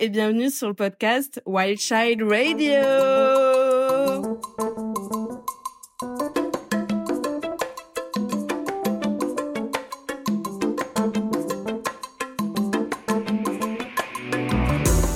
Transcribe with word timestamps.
et 0.00 0.08
bienvenue 0.08 0.50
sur 0.50 0.68
le 0.68 0.74
podcast 0.74 1.40
Wild 1.46 1.78
Child 1.78 2.22
Radio. 2.22 2.72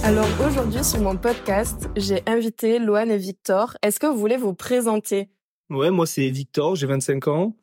Alors 0.05 0.27
aujourd'hui 0.47 0.85
sur 0.85 1.01
mon 1.01 1.17
podcast, 1.17 1.89
j'ai 1.97 2.23
invité 2.27 2.79
Loane 2.79 3.11
et 3.11 3.19
Victor. 3.19 3.77
Est-ce 3.83 3.99
que 4.01 4.07
vous 4.07 4.19
voulez 4.19 4.37
vous 4.37 4.55
présenter? 4.55 5.29
Ouais, 5.69 5.91
moi 5.91 6.07
c'est 6.07 6.29
Victor, 6.29 6.77
j'ai 6.77 6.87
25 6.87 7.29
ans. 7.29 7.57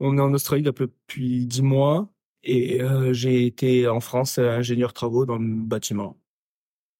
On 0.00 0.16
est 0.18 0.20
en 0.20 0.32
Australie 0.32 0.62
depuis 0.62 1.46
10 1.46 1.62
mois 1.62 2.08
et 2.42 2.80
euh, 2.82 3.12
j'ai 3.12 3.46
été 3.46 3.86
en 3.88 4.00
France 4.00 4.38
ingénieur 4.38 4.92
travaux 4.92 5.26
dans 5.26 5.36
le 5.36 5.46
bâtiment. 5.46 6.19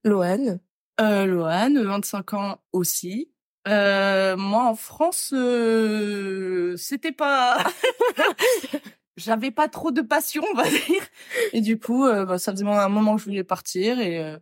Loane 0.05 0.61
euh, 1.01 1.25
Loane, 1.25 1.83
25 1.83 2.35
ans 2.35 2.61
aussi. 2.73 3.31
Euh, 3.69 4.37
moi 4.37 4.65
en 4.65 4.75
France, 4.75 5.33
euh, 5.35 6.77
c'était 6.77 7.13
pas, 7.13 7.59
j'avais 9.17 9.51
pas 9.51 9.69
trop 9.69 9.91
de 9.91 10.01
passion, 10.01 10.43
on 10.53 10.57
va 10.57 10.69
dire. 10.69 11.03
Et 11.53 11.61
du 11.61 11.79
coup, 11.79 12.05
euh, 12.07 12.25
bah, 12.25 12.39
ça 12.39 12.53
faisait 12.53 12.67
un 12.67 12.89
moment 12.89 13.17
que 13.17 13.21
je 13.21 13.27
voulais 13.27 13.45
partir 13.45 13.99
et, 14.01 14.23
euh, 14.23 14.39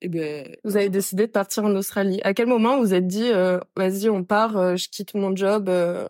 et 0.00 0.08
ben 0.08 0.56
Vous 0.64 0.76
avez 0.76 0.88
décidé 0.88 1.26
de 1.26 1.32
partir 1.32 1.64
en 1.64 1.74
Australie. 1.74 2.20
À 2.22 2.34
quel 2.34 2.46
moment 2.46 2.76
vous 2.76 2.84
vous 2.84 2.94
êtes 2.94 3.06
dit, 3.06 3.30
euh, 3.30 3.58
vas-y, 3.76 4.08
on 4.08 4.24
part, 4.24 4.56
euh, 4.56 4.76
je 4.76 4.88
quitte 4.88 5.14
mon 5.14 5.34
job 5.34 5.68
euh, 5.68 6.08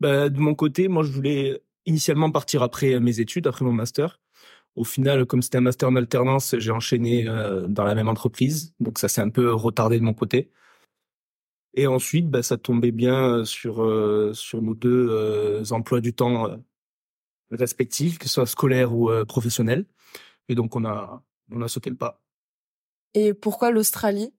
Bah, 0.00 0.28
de 0.28 0.38
mon 0.38 0.54
côté, 0.54 0.88
moi 0.88 1.02
je 1.02 1.10
voulais 1.10 1.62
initialement 1.86 2.30
partir 2.30 2.62
après 2.62 3.00
mes 3.00 3.20
études, 3.20 3.46
après 3.46 3.64
mon 3.64 3.72
master. 3.72 4.20
Au 4.78 4.84
final, 4.84 5.26
comme 5.26 5.42
c'était 5.42 5.58
un 5.58 5.62
master 5.62 5.88
en 5.88 5.96
alternance, 5.96 6.54
j'ai 6.56 6.70
enchaîné 6.70 7.26
euh, 7.26 7.66
dans 7.66 7.82
la 7.82 7.96
même 7.96 8.06
entreprise, 8.06 8.72
donc 8.78 9.00
ça 9.00 9.08
s'est 9.08 9.20
un 9.20 9.28
peu 9.28 9.52
retardé 9.52 9.98
de 9.98 10.04
mon 10.04 10.14
côté. 10.14 10.52
Et 11.74 11.88
ensuite, 11.88 12.30
bah, 12.30 12.44
ça 12.44 12.56
tombait 12.58 12.92
bien 12.92 13.44
sur 13.44 13.82
euh, 13.82 14.32
sur 14.34 14.62
nos 14.62 14.76
deux 14.76 15.08
euh, 15.10 15.64
emplois 15.72 16.00
du 16.00 16.14
temps 16.14 16.48
euh, 16.48 16.56
respectifs, 17.50 18.18
que 18.18 18.28
ce 18.28 18.34
soit 18.34 18.46
scolaire 18.46 18.94
ou 18.94 19.10
euh, 19.10 19.24
professionnel. 19.24 19.84
Et 20.48 20.54
donc 20.54 20.76
on 20.76 20.84
a 20.84 21.24
on 21.50 21.60
a 21.60 21.66
sauté 21.66 21.90
le 21.90 21.96
pas. 21.96 22.22
Et 23.14 23.34
pourquoi 23.34 23.72
l'Australie? 23.72 24.32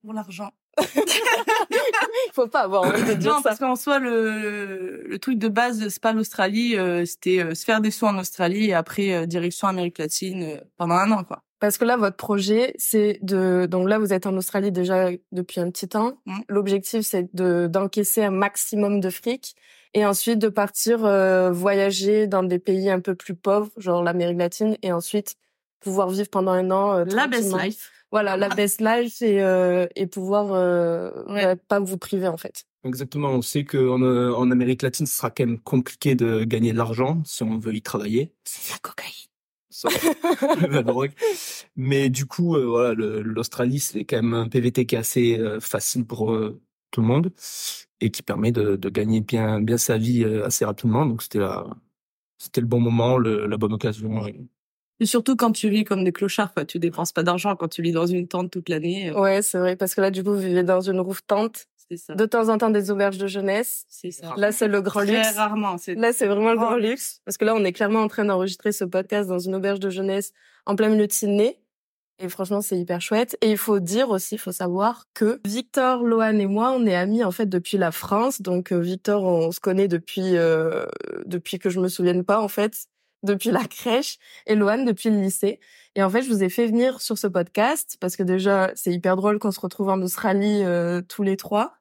Pour 0.00 0.14
l'argent. 0.14 0.50
Faut 2.32 2.46
pas 2.46 2.60
avoir 2.60 2.82
envie 2.82 3.02
de 3.02 3.14
dire 3.14 3.32
non, 3.32 3.36
ça. 3.38 3.50
parce 3.50 3.58
qu'en 3.58 3.76
soi, 3.76 3.98
le, 3.98 5.02
le 5.06 5.18
truc 5.18 5.38
de 5.38 5.48
base, 5.48 5.88
c'est 5.88 6.02
pas 6.02 6.12
l'Australie, 6.12 6.76
euh, 6.76 7.04
c'était 7.04 7.40
euh, 7.40 7.54
se 7.54 7.64
faire 7.64 7.80
des 7.80 7.90
sous 7.90 8.06
en 8.06 8.18
Australie 8.18 8.66
et 8.66 8.74
après 8.74 9.12
euh, 9.12 9.26
direction 9.26 9.68
Amérique 9.68 9.98
latine 9.98 10.60
pendant 10.76 10.94
un 10.94 11.10
an, 11.10 11.24
quoi. 11.24 11.42
Parce 11.60 11.76
que 11.76 11.84
là, 11.84 11.96
votre 11.96 12.16
projet, 12.16 12.72
c'est 12.78 13.18
de... 13.20 13.66
Donc 13.66 13.88
là, 13.88 13.98
vous 13.98 14.12
êtes 14.12 14.26
en 14.26 14.36
Australie 14.36 14.70
déjà 14.70 15.10
depuis 15.32 15.58
un 15.58 15.70
petit 15.72 15.88
temps. 15.88 16.18
Mm. 16.24 16.38
L'objectif, 16.48 17.00
c'est 17.02 17.34
de 17.34 17.66
d'encaisser 17.66 18.22
un 18.22 18.30
maximum 18.30 19.00
de 19.00 19.10
fric 19.10 19.56
et 19.92 20.06
ensuite 20.06 20.38
de 20.38 20.48
partir 20.48 20.98
voyager 21.50 22.28
dans 22.28 22.44
des 22.44 22.60
pays 22.60 22.90
un 22.90 23.00
peu 23.00 23.16
plus 23.16 23.34
pauvres, 23.34 23.70
genre 23.76 24.04
l'Amérique 24.04 24.38
latine, 24.38 24.76
et 24.82 24.92
ensuite 24.92 25.34
pouvoir 25.80 26.10
vivre 26.10 26.28
pendant 26.30 26.52
un 26.52 26.70
an. 26.70 27.04
La 27.06 27.26
best 27.26 27.52
life. 27.60 27.90
Voilà, 28.10 28.36
la 28.36 28.48
best 28.48 28.80
life 28.80 29.20
et, 29.22 29.42
euh, 29.42 29.86
et 29.94 30.06
pouvoir 30.06 30.52
euh, 30.52 31.10
Ouais. 31.26 31.44
euh, 31.44 31.56
pas 31.68 31.78
vous 31.80 31.98
priver, 31.98 32.28
en 32.28 32.36
fait. 32.36 32.64
Exactement, 32.84 33.28
on 33.30 33.42
sait 33.42 33.64
qu'en 33.64 34.00
euh, 34.02 34.32
en 34.32 34.50
Amérique 34.50 34.82
latine, 34.82 35.06
ce 35.06 35.14
sera 35.16 35.30
quand 35.30 35.44
même 35.44 35.58
compliqué 35.58 36.14
de 36.14 36.44
gagner 36.44 36.72
de 36.72 36.78
l'argent 36.78 37.20
si 37.24 37.42
on 37.42 37.58
veut 37.58 37.74
y 37.74 37.82
travailler. 37.82 38.32
C'est 38.44 38.72
la 38.72 38.78
cocaïne. 38.78 39.12
Ça, 39.70 39.88
la 40.70 40.82
drogue. 40.82 41.12
Mais 41.76 42.08
du 42.08 42.24
coup, 42.26 42.56
euh, 42.56 42.64
voilà, 42.66 42.94
l'Australie, 42.94 43.80
c'est 43.80 44.04
quand 44.04 44.16
même 44.16 44.34
un 44.34 44.48
PVT 44.48 44.86
qui 44.86 44.94
est 44.94 44.98
assez 44.98 45.38
euh, 45.38 45.60
facile 45.60 46.06
pour 46.06 46.32
euh, 46.32 46.60
tout 46.90 47.02
le 47.02 47.06
monde 47.06 47.30
et 48.00 48.10
qui 48.10 48.22
permet 48.22 48.52
de, 48.52 48.76
de 48.76 48.88
gagner 48.88 49.20
bien, 49.20 49.60
bien 49.60 49.76
sa 49.76 49.98
vie 49.98 50.24
assez 50.24 50.64
rapidement. 50.64 51.04
Donc 51.04 51.22
c'était 51.22 51.40
le 52.60 52.66
bon 52.66 52.80
moment, 52.80 53.18
le, 53.18 53.46
la 53.46 53.56
bonne 53.56 53.72
occasion. 53.72 54.24
Et 55.00 55.06
surtout 55.06 55.36
quand 55.36 55.52
tu 55.52 55.68
vis 55.68 55.84
comme 55.84 56.02
des 56.04 56.12
clochards, 56.12 56.52
quoi. 56.54 56.64
Tu 56.64 56.78
dépenses 56.78 57.12
pas 57.12 57.22
d'argent 57.22 57.54
quand 57.56 57.68
tu 57.68 57.82
vis 57.82 57.92
dans 57.92 58.06
une 58.06 58.26
tente 58.26 58.50
toute 58.50 58.68
l'année. 58.68 59.10
euh, 59.10 59.20
Ouais, 59.20 59.42
c'est 59.42 59.58
vrai, 59.58 59.76
parce 59.76 59.94
que 59.94 60.00
là, 60.00 60.10
du 60.10 60.24
coup, 60.24 60.32
vous 60.32 60.40
vivez 60.40 60.62
dans 60.64 60.80
une 60.80 61.00
roof 61.00 61.20
tente. 61.26 61.66
C'est 61.90 61.96
ça. 61.96 62.14
De 62.14 62.26
temps 62.26 62.48
en 62.50 62.58
temps, 62.58 62.68
des 62.70 62.90
auberges 62.90 63.16
de 63.16 63.26
jeunesse. 63.26 63.84
C'est 63.88 64.10
ça. 64.10 64.34
Là, 64.36 64.52
c'est 64.52 64.68
le 64.68 64.82
grand 64.82 65.00
Très 65.06 65.16
luxe. 65.24 65.36
rarement. 65.36 65.78
C'est 65.78 65.94
Là, 65.94 66.12
c'est 66.12 66.26
vraiment 66.26 66.50
le 66.50 66.56
grand 66.56 66.66
grand 66.72 66.76
luxe. 66.76 67.22
Parce 67.24 67.38
que 67.38 67.44
là, 67.46 67.54
on 67.54 67.64
est 67.64 67.72
clairement 67.72 68.00
en 68.00 68.08
train 68.08 68.24
d'enregistrer 68.26 68.72
ce 68.72 68.84
podcast 68.84 69.28
dans 69.28 69.38
une 69.38 69.54
auberge 69.54 69.80
de 69.80 69.88
jeunesse 69.88 70.32
en 70.66 70.76
plein 70.76 70.88
milieu 70.90 71.06
de 71.06 71.12
Sydney. 71.12 71.58
Et 72.18 72.28
franchement, 72.28 72.60
c'est 72.60 72.76
hyper 72.76 73.00
chouette. 73.00 73.38
Et 73.40 73.52
il 73.52 73.56
faut 73.56 73.78
dire 73.78 74.10
aussi, 74.10 74.34
il 74.34 74.38
faut 74.38 74.52
savoir 74.52 75.04
que 75.14 75.40
Victor, 75.46 76.02
Lohan 76.02 76.36
et 76.40 76.46
moi, 76.46 76.72
on 76.76 76.84
est 76.84 76.96
amis 76.96 77.22
en 77.24 77.30
fait 77.30 77.46
depuis 77.46 77.78
la 77.78 77.92
France. 77.92 78.42
Donc 78.42 78.72
euh, 78.72 78.80
Victor, 78.80 79.22
on 79.22 79.52
se 79.52 79.60
connaît 79.60 79.86
depuis 79.88 80.36
euh, 80.36 80.84
depuis 81.26 81.58
que 81.60 81.70
je 81.70 81.78
me 81.80 81.86
souvienne 81.88 82.24
pas 82.24 82.40
en 82.40 82.48
fait, 82.48 82.86
depuis 83.22 83.50
la 83.50 83.64
crèche, 83.64 84.18
et 84.46 84.54
Lohan 84.54 84.84
depuis 84.84 85.10
le 85.10 85.20
lycée. 85.20 85.60
Et 85.94 86.02
en 86.02 86.10
fait, 86.10 86.22
je 86.22 86.28
vous 86.28 86.42
ai 86.44 86.48
fait 86.48 86.66
venir 86.66 87.00
sur 87.00 87.18
ce 87.18 87.26
podcast 87.26 87.96
parce 88.00 88.16
que 88.16 88.22
déjà, 88.22 88.70
c'est 88.74 88.92
hyper 88.92 89.16
drôle 89.16 89.38
qu'on 89.38 89.50
se 89.50 89.60
retrouve 89.60 89.88
en 89.88 90.00
Australie 90.02 90.62
euh, 90.64 91.02
tous 91.02 91.22
les 91.22 91.36
trois. 91.36 91.74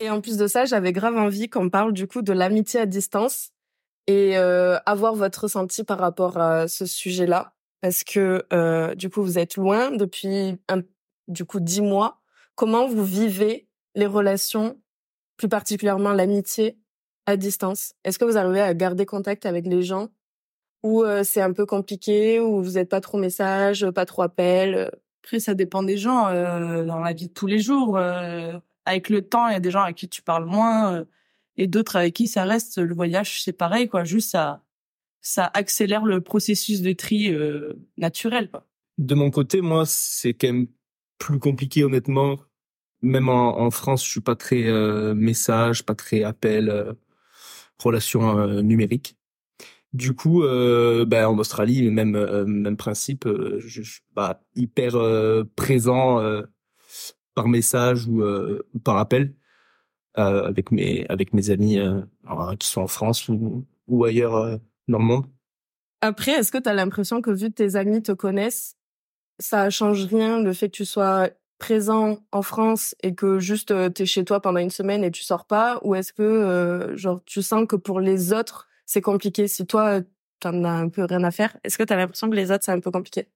Et 0.00 0.10
en 0.10 0.20
plus 0.20 0.36
de 0.36 0.46
ça, 0.46 0.64
j'avais 0.64 0.92
grave 0.92 1.16
envie 1.16 1.50
qu'on 1.50 1.68
parle 1.68 1.92
du 1.92 2.06
coup 2.06 2.22
de 2.22 2.32
l'amitié 2.32 2.80
à 2.80 2.86
distance 2.86 3.50
et 4.06 4.38
euh, 4.38 4.78
avoir 4.86 5.14
votre 5.14 5.42
ressenti 5.42 5.84
par 5.84 5.98
rapport 5.98 6.38
à 6.38 6.68
ce 6.68 6.86
sujet-là. 6.86 7.52
Parce 7.80 8.04
que 8.04 8.44
euh, 8.52 8.94
du 8.94 9.10
coup, 9.10 9.22
vous 9.22 9.38
êtes 9.38 9.56
loin 9.56 9.90
depuis 9.90 10.58
du 11.26 11.44
coup 11.44 11.60
dix 11.60 11.82
mois. 11.82 12.20
Comment 12.54 12.88
vous 12.88 13.04
vivez 13.04 13.68
les 13.94 14.06
relations, 14.06 14.80
plus 15.36 15.48
particulièrement 15.48 16.12
l'amitié 16.12 16.78
à 17.26 17.36
distance? 17.36 17.92
Est-ce 18.04 18.18
que 18.18 18.24
vous 18.24 18.38
arrivez 18.38 18.60
à 18.60 18.72
garder 18.74 19.04
contact 19.04 19.46
avec 19.46 19.66
les 19.66 19.82
gens 19.82 20.08
ou 20.82 21.02
euh, 21.02 21.24
c'est 21.24 21.40
un 21.40 21.52
peu 21.52 21.66
compliqué 21.66 22.40
ou 22.40 22.62
vous 22.62 22.72
n'êtes 22.72 22.88
pas 22.88 23.00
trop 23.00 23.18
message, 23.18 23.88
pas 23.90 24.06
trop 24.06 24.22
appel 24.22 24.90
Après, 25.24 25.40
ça 25.40 25.54
dépend 25.54 25.82
des 25.82 25.96
gens 25.98 26.28
euh, 26.28 26.84
dans 26.84 27.00
la 27.00 27.12
vie 27.12 27.28
de 27.28 27.32
tous 27.32 27.46
les 27.46 27.58
jours. 27.58 27.96
euh, 27.96 28.52
avec 28.84 29.10
le 29.10 29.22
temps, 29.22 29.48
il 29.48 29.52
y 29.52 29.56
a 29.56 29.60
des 29.60 29.70
gens 29.70 29.82
avec 29.82 29.96
qui 29.96 30.08
tu 30.08 30.22
parles 30.22 30.46
moins 30.46 30.94
euh, 30.94 31.04
et 31.58 31.66
d'autres 31.66 31.96
avec 31.96 32.14
qui 32.14 32.26
ça 32.26 32.44
reste. 32.44 32.78
Le 32.78 32.94
voyage, 32.94 33.42
c'est 33.42 33.52
pareil, 33.52 33.86
quoi. 33.88 34.04
Juste 34.04 34.30
ça, 34.30 34.62
ça 35.20 35.50
accélère 35.52 36.04
le 36.06 36.22
processus 36.22 36.80
de 36.80 36.92
tri 36.92 37.30
euh, 37.34 37.74
naturel. 37.98 38.50
Quoi. 38.50 38.66
De 38.96 39.14
mon 39.14 39.30
côté, 39.30 39.60
moi, 39.60 39.84
c'est 39.86 40.32
quand 40.32 40.46
même 40.48 40.68
plus 41.18 41.38
compliqué, 41.38 41.84
honnêtement. 41.84 42.38
Même 43.02 43.28
en, 43.28 43.60
en 43.60 43.70
France, 43.70 44.04
je 44.04 44.10
suis 44.10 44.20
pas 44.22 44.36
très 44.36 44.64
euh, 44.68 45.14
message, 45.14 45.84
pas 45.84 45.94
très 45.94 46.22
appel, 46.24 46.70
euh, 46.70 46.94
relation 47.78 48.38
euh, 48.38 48.62
numérique. 48.62 49.17
Du 49.94 50.14
coup, 50.14 50.42
euh, 50.42 51.06
ben, 51.06 51.26
en 51.26 51.38
Australie, 51.38 51.90
même 51.90 52.14
euh, 52.14 52.44
même 52.44 52.76
principe, 52.76 53.26
euh, 53.26 53.58
je 53.58 53.80
suis 53.80 54.02
pas 54.14 54.42
hyper 54.54 54.96
euh, 54.96 55.44
présent 55.56 56.20
par 57.34 57.48
message 57.48 58.06
ou, 58.06 58.22
par 58.84 58.98
appel 58.98 59.34
avec 60.14 60.72
mes 60.72 61.06
avec 61.08 61.32
mes 61.32 61.50
amis 61.50 61.78
qui 62.58 62.66
sont 62.66 62.82
en 62.82 62.86
France 62.88 63.28
ou, 63.28 63.64
ou 63.86 64.04
ailleurs 64.04 64.58
dans 64.88 64.98
le 64.98 65.04
monde. 65.04 65.26
Après, 66.00 66.32
est-ce 66.32 66.52
que 66.52 66.58
tu 66.58 66.68
as 66.68 66.74
l'impression 66.74 67.22
que 67.22 67.30
vu 67.30 67.48
que 67.48 67.54
tes 67.54 67.76
amis 67.76 68.02
te 68.02 68.12
connaissent, 68.12 68.76
ça 69.38 69.70
change 69.70 70.04
rien 70.06 70.42
le 70.42 70.52
fait 70.52 70.68
que 70.68 70.76
tu 70.76 70.84
sois 70.84 71.30
présent 71.58 72.18
en 72.30 72.42
France 72.42 72.94
et 73.02 73.14
que 73.14 73.38
juste 73.38 73.72
euh, 73.72 73.88
t'es 73.88 74.06
chez 74.06 74.24
toi 74.24 74.40
pendant 74.40 74.60
une 74.60 74.70
semaine 74.70 75.02
et 75.02 75.10
tu 75.10 75.22
sors 75.22 75.44
pas? 75.44 75.80
Ou 75.82 75.94
est-ce 75.94 76.12
que 76.12 76.92
genre 76.94 77.20
tu 77.24 77.42
sens 77.42 77.66
que 77.66 77.76
pour 77.76 78.00
les 78.00 78.32
autres 78.32 78.68
c'est 78.88 79.00
compliqué 79.00 79.46
si 79.48 79.66
toi 79.66 80.00
t'en 80.40 80.64
as 80.64 80.70
un 80.70 80.88
peu 80.88 81.04
rien 81.04 81.22
à 81.24 81.30
faire 81.30 81.56
est-ce 81.62 81.78
que 81.78 81.82
t'as 81.84 81.96
l'impression 81.96 82.28
que 82.30 82.34
les 82.36 82.50
autres 82.50 82.64
c'est 82.64 82.72
un 82.72 82.80
peu 82.80 82.90
compliqué? 82.90 83.28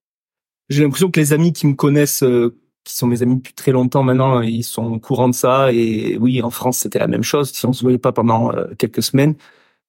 J'ai 0.69 0.83
l'impression 0.83 1.11
que 1.11 1.21
les 1.21 1.33
amis 1.33 1.53
qui 1.53 1.67
me 1.67 1.75
connaissent, 1.75 2.23
euh, 2.23 2.57
qui 2.85 2.95
sont 2.95 3.07
mes 3.07 3.23
amis 3.23 3.37
depuis 3.37 3.53
très 3.53 3.73
longtemps 3.73 4.03
maintenant, 4.03 4.41
ils 4.41 4.65
sont 4.65 4.85
au 4.85 4.99
courant 4.99 5.29
de 5.29 5.35
ça. 5.35 5.73
Et 5.73 6.17
oui, 6.19 6.41
en 6.41 6.51
France, 6.51 6.79
c'était 6.79 6.99
la 6.99 7.09
même 7.09 7.23
chose. 7.23 7.51
Si 7.51 7.67
on 7.67 7.73
se 7.73 7.83
voyait 7.83 7.99
pas 7.99 8.13
pendant 8.13 8.53
euh, 8.53 8.69
quelques 8.79 9.03
semaines, 9.03 9.35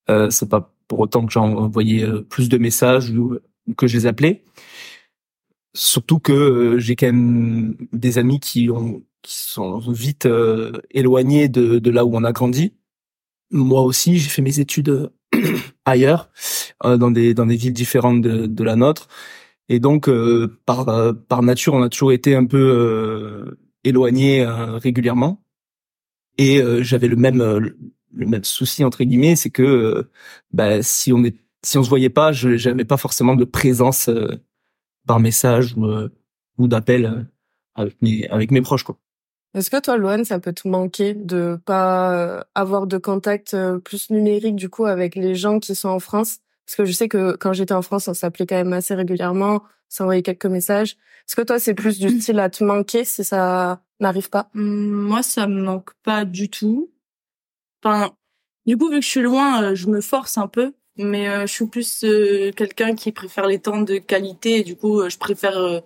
euh, 0.10 0.30
c'est 0.30 0.50
pas 0.50 0.74
pour 0.88 1.00
autant 1.00 1.26
que 1.26 1.32
j'envoyais 1.32 2.04
euh, 2.04 2.22
plus 2.22 2.50
de 2.50 2.58
messages 2.58 3.12
ou, 3.12 3.38
que 3.78 3.88
je 3.88 3.98
les 3.98 4.06
appelais. 4.06 4.44
Surtout 5.76 6.20
que 6.20 6.34
euh, 6.34 6.80
j'ai 6.80 6.96
quand 6.96 7.08
même 7.08 7.76
des 7.94 8.18
amis 8.18 8.40
qui 8.40 8.70
ont 8.70 9.04
sont 9.26 9.80
vite 9.80 10.26
euh, 10.26 10.74
éloignés 10.92 11.48
de, 11.48 11.90
là 11.90 12.06
où 12.06 12.16
on 12.16 12.24
a 12.24 12.34
grandi. 12.34 12.74
Moi 13.52 13.82
aussi, 13.82 14.18
j'ai 14.18 14.30
fait 14.30 14.42
mes 14.42 14.60
études 14.60 14.90
euh, 14.90 15.10
ailleurs, 15.86 16.30
euh, 16.86 16.98
dans 16.98 17.12
des 17.12 17.34
dans 17.34 17.46
des 17.46 17.56
villes 17.56 17.74
différentes 17.74 18.22
de, 18.22 18.46
de 18.48 18.64
la 18.64 18.76
nôtre. 18.76 19.08
Et 19.70 19.80
donc, 19.80 20.10
euh, 20.10 20.60
par, 20.66 20.90
euh, 20.90 21.14
par 21.14 21.42
nature, 21.42 21.74
on 21.74 21.82
a 21.82 21.90
toujours 21.90 22.12
été 22.12 22.36
un 22.36 22.46
peu 22.46 23.58
éloignés 23.84 24.44
euh, 24.44 24.78
régulièrement. 24.78 25.42
Et 26.38 26.62
j'avais 26.82 27.08
le 27.08 27.16
même 27.16 27.38
le 27.40 28.26
même 28.28 28.44
souci 28.44 28.84
entre 28.84 29.04
guillemets, 29.04 29.36
c'est 29.36 29.52
que 29.52 30.10
bah, 30.52 30.82
si 30.82 31.14
on 31.14 31.24
est 31.24 31.36
si 31.64 31.78
on 31.78 31.84
se 31.84 31.90
voyait 31.90 32.10
pas, 32.10 32.32
je 32.32 32.84
pas 32.84 32.98
forcément 32.98 33.36
de 33.36 33.46
présence 33.46 34.10
par 35.08 35.20
message 35.20 35.76
ou, 35.78 35.86
ou 36.58 36.68
d'appel 36.68 37.28
avec 37.76 38.02
mes 38.02 38.28
avec 38.30 38.52
mes 38.52 38.62
proches 38.62 38.84
quoi. 38.84 38.98
Est-ce 39.54 39.70
que 39.70 39.80
toi, 39.80 39.98
Loane, 39.98 40.26
ça 40.26 40.40
peut 40.40 40.54
te 40.54 40.68
manquer 40.68 41.14
de 41.14 41.60
pas 41.66 42.46
avoir 42.56 42.88
de 42.88 42.98
contact 42.98 43.56
plus 43.84 44.10
numérique 44.10 44.56
du 44.56 44.70
coup 44.70 44.86
avec 44.86 45.16
les 45.16 45.36
gens 45.36 45.60
qui 45.60 45.76
sont 45.76 45.90
en 45.90 46.00
France? 46.00 46.40
Parce 46.66 46.76
que 46.76 46.86
je 46.86 46.92
sais 46.92 47.08
que 47.08 47.36
quand 47.36 47.54
j'étais 47.54 47.74
en 47.74 47.82
France, 47.82 48.08
on 48.08 48.14
s'appelait 48.14 48.48
quand 48.48 48.56
même 48.56 48.74
assez 48.74 48.96
régulièrement, 48.96 49.64
s'envoyait 49.90 50.24
quelques 50.24 50.46
messages. 50.46 50.98
Est-ce 51.28 51.36
que 51.36 51.42
toi, 51.42 51.60
c'est 51.60 51.74
plus 51.74 52.00
du 52.00 52.10
style 52.20 52.40
à 52.40 52.50
te 52.50 52.64
manquer 52.64 53.06
si 53.06 53.24
ça 53.24 53.82
n'arrive 54.00 54.30
pas? 54.30 54.50
Mmh, 54.54 54.92
Moi, 54.92 55.24
ça 55.24 55.46
me 55.48 55.62
manque 55.62 55.92
pas 56.04 56.26
du 56.26 56.50
tout. 56.50 56.90
Enfin, 57.84 58.12
du 58.66 58.78
coup, 58.78 58.90
vu 58.90 58.96
que 58.96 59.02
je 59.02 59.10
suis 59.10 59.22
loin, 59.22 59.76
je 59.76 59.88
me 59.88 60.02
force 60.02 60.38
un 60.38 60.48
peu 60.48 60.74
mais 60.98 61.26
je 61.48 61.52
suis 61.52 61.66
plus 61.66 62.06
quelqu'un 62.56 62.94
qui 62.94 63.12
préfère 63.12 63.48
les 63.48 63.58
temps 63.58 63.82
de 63.82 63.98
qualité 63.98 64.64
du 64.64 64.76
coup 64.76 65.10
je 65.10 65.18
préfère 65.18 65.82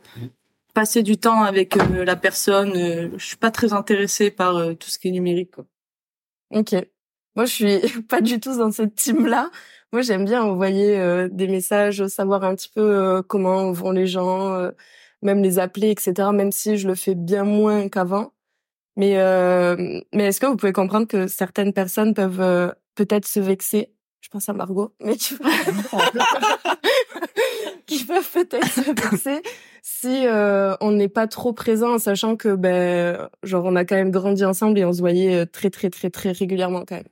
passer 0.78 1.02
du 1.02 1.18
temps 1.18 1.42
avec 1.42 1.76
euh, 1.76 2.06
la 2.06 2.16
personne. 2.16 2.74
Euh, 2.76 3.10
je 3.18 3.26
suis 3.26 3.36
pas 3.36 3.50
très 3.50 3.74
intéressée 3.74 4.30
par 4.30 4.58
euh, 4.58 4.76
tout 4.76 4.92
ce 4.92 5.00
qui 5.00 5.08
est 5.08 5.12
numérique. 5.12 5.56
Quoi. 5.56 5.66
Ok. 6.52 6.76
Moi, 7.36 7.46
je 7.46 7.52
suis 7.52 8.02
pas 8.08 8.22
du 8.22 8.40
tout 8.40 8.56
dans 8.56 8.72
cette 8.72 8.94
team-là. 8.94 9.50
Moi, 9.92 10.04
j'aime 10.04 10.26
bien 10.26 10.44
envoyer 10.44 11.28
des 11.32 11.48
messages, 11.48 12.06
savoir 12.08 12.44
un 12.44 12.54
petit 12.54 12.70
peu 12.70 13.24
comment 13.24 13.72
vont 13.72 13.92
les 13.92 14.06
gens, 14.06 14.70
même 15.22 15.42
les 15.42 15.60
appeler, 15.60 15.92
etc. 15.92 16.30
Même 16.34 16.52
si 16.52 16.78
je 16.78 16.90
le 16.90 16.94
fais 16.94 17.16
bien 17.16 17.46
moins 17.46 17.88
qu'avant. 17.88 18.34
Mais 18.98 19.14
mais 20.14 20.26
est-ce 20.26 20.42
que 20.42 20.46
vous 20.46 20.58
pouvez 20.58 20.74
comprendre 20.74 21.08
que 21.08 21.28
certaines 21.28 21.72
personnes 21.72 22.14
peuvent 22.14 22.76
peut-être 22.96 23.26
se 23.26 23.40
vexer? 23.40 23.94
Je 24.20 24.28
pense 24.28 24.50
à 24.50 24.54
Margot, 24.54 24.94
mais 25.02 25.16
qui, 25.16 25.38
qui 27.86 28.04
peuvent 28.04 28.30
peut-être 28.30 28.70
se 28.70 28.82
vexer 28.82 29.42
si 29.90 30.28
euh, 30.28 30.76
on 30.82 30.92
n'est 30.92 31.08
pas 31.08 31.28
trop 31.28 31.54
présent, 31.54 31.98
sachant 31.98 32.36
que 32.36 32.56
ben 32.56 33.30
genre 33.44 33.64
on 33.64 33.76
a 33.78 33.86
quand 33.86 33.96
même 33.96 34.12
grandi 34.12 34.44
ensemble 34.44 34.78
et 34.78 34.84
on 34.84 34.92
se 34.92 35.00
voyait 35.00 35.38
euh, 35.38 35.46
très 35.46 35.70
très 35.70 35.90
très 35.90 36.10
très 36.10 36.34
régulièrement 36.34 36.84
quand 36.86 36.96
même. 36.96 37.08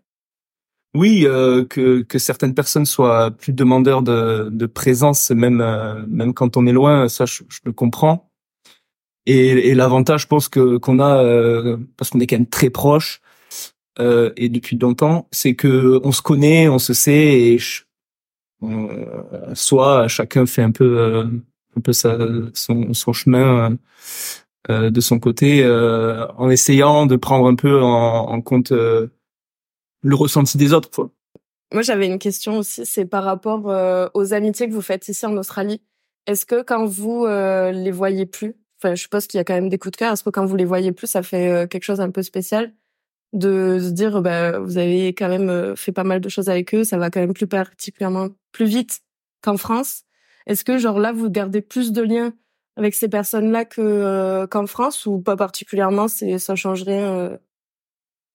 Oui, 0.93 1.23
euh, 1.25 1.63
que 1.63 2.01
que 2.01 2.19
certaines 2.19 2.53
personnes 2.53 2.85
soient 2.85 3.31
plus 3.31 3.53
demandeurs 3.53 4.01
de 4.01 4.49
de 4.51 4.65
présence, 4.65 5.31
même 5.31 5.63
même 6.09 6.33
quand 6.33 6.57
on 6.57 6.67
est 6.67 6.73
loin, 6.73 7.07
ça 7.07 7.25
je, 7.25 7.43
le 7.63 7.71
comprends. 7.71 8.29
Et, 9.25 9.73
l'avantage, 9.73 10.23
je 10.23 10.27
pense 10.27 10.49
que 10.49 10.77
qu'on 10.77 10.99
a 10.99 11.77
parce 11.95 12.09
qu'on 12.09 12.19
est 12.19 12.27
quand 12.27 12.35
même 12.35 12.49
très 12.49 12.69
proches 12.69 13.21
et 13.99 14.49
depuis 14.49 14.77
longtemps, 14.77 15.27
c'est 15.31 15.55
que 15.55 16.01
on 16.03 16.11
se 16.11 16.21
connaît, 16.21 16.67
on 16.67 16.79
se 16.79 16.93
sait 16.93 17.53
et 17.53 17.59
soit 19.53 20.07
chacun 20.09 20.45
fait 20.45 20.61
un 20.61 20.71
peu 20.71 21.25
un 21.77 21.81
peu 21.81 21.93
sa, 21.93 22.17
son, 22.53 22.93
son 22.93 23.13
chemin 23.13 23.71
euh, 23.71 23.75
euh, 24.69 24.89
de 24.89 25.01
son 25.01 25.19
côté, 25.19 25.63
euh, 25.63 26.27
en 26.37 26.49
essayant 26.49 27.05
de 27.05 27.15
prendre 27.15 27.47
un 27.47 27.55
peu 27.55 27.81
en, 27.81 28.41
compte 28.41 28.71
le 28.71 29.09
ressenti 30.15 30.57
des 30.57 30.73
autres. 30.73 30.89
Quoi. 30.89 31.11
Moi, 31.73 31.81
j'avais 31.81 32.07
une 32.07 32.19
question 32.19 32.59
aussi, 32.59 32.85
c'est 32.85 33.05
par 33.05 33.23
rapport 33.23 34.11
aux 34.13 34.33
amitiés 34.33 34.67
que 34.67 34.73
vous 34.73 34.81
faites 34.81 35.07
ici 35.07 35.25
en 35.25 35.35
Australie. 35.37 35.81
Est-ce 36.27 36.45
que 36.45 36.63
quand 36.63 36.85
vous 36.85 37.25
les 37.25 37.91
voyez 37.91 38.25
plus, 38.25 38.55
enfin, 38.79 38.95
je 38.95 39.01
suppose 39.01 39.27
qu'il 39.27 39.37
y 39.37 39.41
a 39.41 39.43
quand 39.43 39.53
même 39.53 39.69
des 39.69 39.77
coups 39.77 39.93
de 39.93 39.97
cœur. 39.97 40.13
Est-ce 40.13 40.23
que 40.23 40.29
quand 40.29 40.45
vous 40.45 40.55
les 40.55 40.65
voyez 40.65 40.91
plus, 40.91 41.07
ça 41.07 41.23
fait 41.23 41.67
quelque 41.69 41.83
chose 41.83 42.01
un 42.01 42.11
peu 42.11 42.23
spécial 42.23 42.73
de 43.33 43.79
se 43.79 43.89
dire, 43.89 44.21
bah, 44.21 44.59
vous 44.59 44.77
avez 44.77 45.09
quand 45.09 45.27
même 45.27 45.75
fait 45.75 45.91
pas 45.91 46.03
mal 46.03 46.21
de 46.21 46.29
choses 46.29 46.49
avec 46.49 46.73
eux, 46.73 46.83
ça 46.83 46.97
va 46.97 47.09
quand 47.09 47.19
même 47.19 47.33
plus 47.33 47.47
particulièrement 47.47 48.29
plus 48.51 48.65
vite 48.65 49.01
qu'en 49.41 49.57
France? 49.57 50.04
Est-ce 50.47 50.63
que 50.63 50.77
genre 50.77 50.99
là 50.99 51.11
vous 51.11 51.29
gardez 51.29 51.61
plus 51.61 51.91
de 51.91 52.01
liens 52.01 52.33
avec 52.75 52.93
ces 52.93 53.07
personnes-là 53.07 53.65
que 53.65 53.81
euh, 53.81 54.47
qu'en 54.47 54.67
France 54.67 55.05
ou 55.05 55.19
pas 55.19 55.35
particulièrement 55.35 56.07
C'est 56.07 56.37
ça 56.39 56.55
change 56.55 56.83
rien 56.83 57.13
euh? 57.13 57.37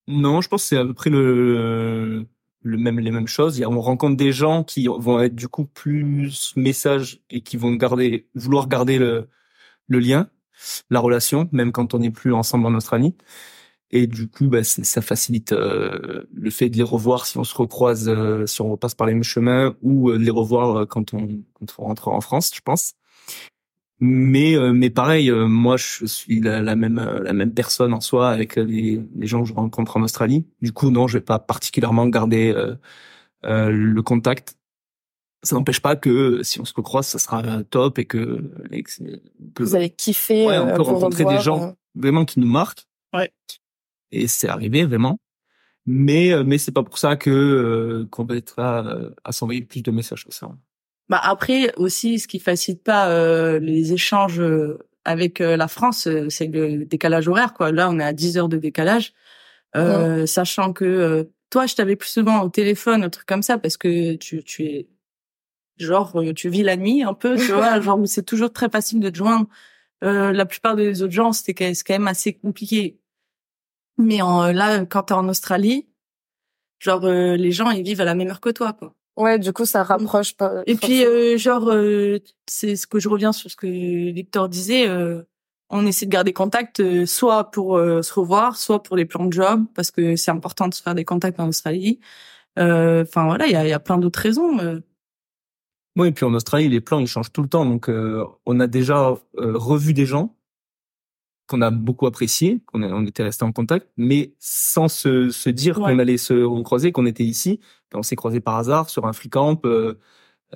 Non, 0.07 0.41
je 0.41 0.49
pense 0.49 0.63
que 0.63 0.69
c'est 0.69 0.77
à 0.77 0.85
peu 0.85 0.95
près 0.95 1.11
le 1.11 2.27
le 2.63 2.77
même 2.77 2.99
les 3.01 3.11
mêmes 3.11 3.29
choses. 3.29 3.63
On 3.67 3.81
rencontre 3.81 4.17
des 4.17 4.33
gens 4.33 4.65
qui 4.65 4.87
vont 4.87 5.21
être 5.21 5.35
du 5.35 5.49
coup 5.49 5.65
plus 5.65 6.53
messages 6.57 7.23
et 7.31 7.43
qui 7.43 7.57
vont 7.57 7.73
garder 7.75 8.29
vouloir 8.35 8.69
garder 8.69 8.99
le 8.99 9.29
le 9.89 9.99
lien, 9.99 10.31
la 10.91 11.01
relation, 11.01 11.49
même 11.53 11.73
quand 11.73 11.95
on 11.95 11.99
n'est 11.99 12.11
plus 12.11 12.33
ensemble 12.33 12.67
en 12.67 12.75
Australie. 12.75 13.15
Et 13.93 14.07
du 14.07 14.29
coup, 14.29 14.47
bah, 14.47 14.63
ça 14.63 15.03
facilite 15.03 15.53
euh, 15.53 16.25
le 16.33 16.51
fait 16.51 16.69
de 16.69 16.77
les 16.77 16.83
revoir 16.83 17.27
si 17.27 17.39
on 17.39 17.45
se 17.45 17.55
recroise, 17.55 18.09
euh, 18.09 18.47
si 18.47 18.61
on 18.61 18.71
repasse 18.71 18.95
par 18.95 19.07
les 19.07 19.15
mêmes 19.15 19.25
chemins, 19.25 19.75
ou 19.83 20.11
euh, 20.11 20.19
de 20.19 20.23
les 20.23 20.31
revoir 20.31 20.87
quand 20.87 21.13
on, 21.13 21.27
quand 21.55 21.75
on 21.79 21.85
rentre 21.85 22.09
en 22.09 22.21
France, 22.21 22.53
je 22.55 22.61
pense. 22.61 22.95
Mais 24.03 24.57
mais 24.73 24.89
pareil, 24.89 25.31
moi 25.31 25.77
je 25.77 26.07
suis 26.07 26.41
la, 26.41 26.63
la, 26.63 26.75
même 26.75 26.99
la 27.23 27.35
même 27.35 27.53
personne 27.53 27.93
en 27.93 28.01
soi 28.01 28.31
avec 28.31 28.57
les, 28.57 28.99
les 29.15 29.27
gens 29.27 29.43
que 29.43 29.49
je 29.51 29.53
rencontre 29.53 29.99
en 29.99 30.03
Australie. 30.03 30.47
Du 30.63 30.73
coup, 30.73 30.89
non, 30.89 31.07
je 31.07 31.19
vais 31.19 31.25
pas 31.25 31.39
particulièrement 31.39 32.07
garder 32.07 32.55
le 33.43 34.01
contact. 34.01 34.57
Ça 35.43 35.55
n'empêche 35.55 35.81
pas 35.81 35.97
que 35.97 36.43
si 36.43 36.63
on 36.63 36.65
se 36.65 36.73
recroise, 36.73 37.09
ça 37.09 37.19
sera 37.19 37.63
top 37.65 37.99
et 37.99 38.07
que, 38.07 38.43
que 39.55 39.63
vous 39.63 39.77
allez 39.77 39.91
kiffer. 39.91 40.47
Ouais, 40.47 40.59
on 40.59 40.75
peut 40.75 40.81
rencontrer 40.81 41.27
des 41.27 41.41
gens 41.41 41.75
vraiment 41.95 42.25
qui 42.25 42.41
nous 42.41 42.49
marquent. 42.49 42.87
Ouais 43.13 43.31
et 44.13 44.29
c'est 44.29 44.49
arrivé 44.49 44.85
vraiment. 44.85 45.19
Mais 45.87 46.33
euh, 46.33 46.45
mais 46.45 46.59
c'est 46.59 46.73
pas 46.73 46.83
pour 46.83 46.99
ça 46.99 47.17
que 47.17 47.31
euh, 47.31 48.07
qu'on 48.11 48.25
va 48.25 48.37
être 48.37 48.55
là 48.59 48.85
euh, 48.87 49.11
à 49.25 49.33
s'envoyer 49.33 49.63
plus 49.63 49.83
de 49.83 49.91
messages 49.91 50.25
que 50.25 50.35
ça. 50.35 50.51
Bah 51.09 51.21
après 51.23 51.73
aussi, 51.77 52.19
ce 52.19 52.29
qui 52.29 52.39
facilite 52.39 52.85
pas 52.85 53.59
les 53.59 53.93
échanges 53.93 54.41
avec 55.05 55.41
la 55.41 55.67
France, 55.67 56.09
c'est 56.29 56.47
le 56.47 56.85
décalage 56.85 57.27
horaire. 57.27 57.53
Quoi. 57.53 57.73
Là, 57.73 57.91
on 57.91 57.99
est 57.99 58.05
à 58.05 58.13
10 58.13 58.39
heures 58.39 58.49
de 58.49 58.59
décalage, 58.59 59.13
sachant 60.27 60.73
que 60.73 61.29
toi, 61.51 61.67
je 61.67 61.75
t'avais 61.75 61.97
plus 61.97 62.11
souvent 62.11 62.43
au 62.43 62.49
téléphone, 62.49 63.03
un 63.03 63.11
truc 63.11 63.27
comme 63.27 63.43
ça, 63.43 63.59
parce 63.59 63.77
que 63.77 64.15
tu, 64.15 64.45
tu 64.45 64.67
es 64.67 64.89
genre 65.79 66.23
tu 66.37 66.49
vis 66.49 66.63
la 66.63 66.77
nuit 66.77 67.03
un 67.03 67.15
peu, 67.15 67.37
tu 67.37 67.51
vois. 67.53 67.81
genre 67.81 67.99
c'est 68.05 68.25
toujours 68.25 68.53
très 68.53 68.71
facile 68.71 69.01
de 69.01 69.11
te 69.11 69.17
joindre. 69.17 69.49
la 70.03 70.47
plupart 70.47 70.77
des 70.77 71.03
autres 71.03 71.13
gens, 71.13 71.33
c'était 71.33 71.55
quand 71.55 71.95
même 71.95 72.07
assez 72.07 72.35
compliqué. 72.35 73.01
Mais 73.99 74.23
en, 74.23 74.43
euh, 74.45 74.53
là, 74.53 74.85
quand 74.87 75.05
t'es 75.05 75.15
en 75.15 75.29
Australie, 75.29 75.89
genre 76.79 77.05
euh, 77.05 77.37
les 77.37 77.53
gens 77.53 77.71
ils 77.71 77.83
vivent 77.83 78.01
à 78.01 78.05
la 78.05 78.15
même 78.15 78.29
heure 78.29 78.41
que 78.41 78.51
toi, 78.51 78.73
quoi. 78.73 78.95
Ouais, 79.17 79.39
du 79.39 79.53
coup 79.53 79.67
ça 79.67 79.83
rapproche 79.83 80.37
pas. 80.37 80.63
Et 80.67 80.75
puis 80.77 81.05
euh, 81.05 81.37
genre 81.37 81.71
c'est 82.47 82.77
ce 82.77 82.87
que 82.87 82.99
je 82.99 83.09
reviens 83.09 83.33
sur 83.33 83.51
ce 83.51 83.57
que 83.57 83.67
Victor 83.67 84.49
disait. 84.49 84.89
on 85.69 85.87
essaie 85.87 86.07
de 86.07 86.11
garder 86.11 86.33
contact, 86.33 87.05
soit 87.05 87.51
pour 87.51 87.77
se 87.79 88.13
revoir, 88.15 88.57
soit 88.57 88.83
pour 88.83 88.97
les 88.97 89.05
plans 89.05 89.27
de 89.27 89.33
job, 89.33 89.67
parce 89.75 89.91
que 89.91 90.17
c'est 90.17 90.31
important 90.31 90.69
de 90.69 90.75
se 90.75 90.83
faire 90.83 90.95
des 90.95 91.05
contacts 91.05 91.39
en 91.39 91.49
Australie. 91.49 92.01
Enfin 92.57 93.27
voilà, 93.27 93.47
il 93.47 93.53
y 93.53 93.57
a, 93.57 93.67
y 93.67 93.73
a, 93.73 93.81
plein 93.81 93.99
d'autres 93.99 94.21
raisons. 94.21 94.83
Oui, 95.97 96.09
et 96.09 96.13
puis 96.13 96.25
en 96.25 96.33
Australie, 96.33 96.69
les 96.69 96.81
plans 96.81 97.01
ils 97.01 97.07
changent 97.07 97.33
tout 97.33 97.43
le 97.43 97.49
temps, 97.49 97.67
donc 97.67 97.91
on 98.47 98.61
a 98.61 98.67
déjà 98.67 99.15
revu 99.35 99.93
des 99.93 100.07
gens 100.07 100.35
qu'on 101.51 101.63
a 101.63 101.71
beaucoup 101.71 102.07
apprécié, 102.07 102.63
qu'on 102.67 102.83
on 102.83 103.05
était 103.05 103.25
resté 103.25 103.45
en 103.45 103.51
contact, 103.51 103.89
mais 103.97 104.35
sans 104.39 104.87
se, 104.87 105.31
se 105.31 105.51
dire 105.51 105.75
qu'on 105.75 105.99
allait 105.99 106.17
se 106.17 106.33
recroiser, 106.33 106.93
qu'on 106.93 107.07
était 107.07 107.25
ici. 107.25 107.59
On 107.93 108.05
s'est 108.05 108.15
croisé 108.15 108.41
par 108.41 108.57
hasard 108.57 108.89
sur 108.89 109.07
un 109.07 109.13
free 109.13 109.29
camp. 109.29 109.61
Euh, 109.67 109.99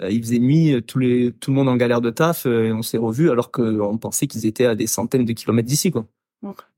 euh, 0.00 0.10
il 0.10 0.22
faisait 0.22 0.38
nuit, 0.38 0.80
tous 0.86 1.00
les, 1.00 1.32
tout 1.32 1.50
le 1.50 1.56
monde 1.56 1.68
en 1.68 1.76
galère 1.76 2.00
de 2.00 2.10
taf, 2.10 2.46
euh, 2.46 2.66
et 2.66 2.72
on 2.72 2.82
s'est 2.82 2.98
revus 2.98 3.28
alors 3.30 3.50
qu'on 3.50 3.98
pensait 3.98 4.28
qu'ils 4.28 4.46
étaient 4.46 4.66
à 4.66 4.76
des 4.76 4.86
centaines 4.86 5.24
de 5.24 5.32
kilomètres 5.32 5.68
d'ici, 5.68 5.90
quoi. 5.90 6.06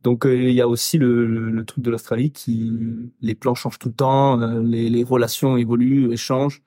Donc 0.02 0.24
il 0.26 0.52
y 0.52 0.60
a 0.60 0.68
aussi 0.68 0.96
le, 0.96 1.26
le, 1.26 1.64
truc 1.64 1.82
de 1.82 1.90
l'Australie 1.90 2.30
qui 2.30 2.72
les 3.20 3.34
plans 3.34 3.56
changent 3.56 3.80
tout 3.80 3.88
le 3.88 3.94
temps, 3.94 4.36
les, 4.60 4.88
les 4.88 5.02
relations 5.02 5.56
évoluent, 5.56 6.12
échangent. 6.12 6.62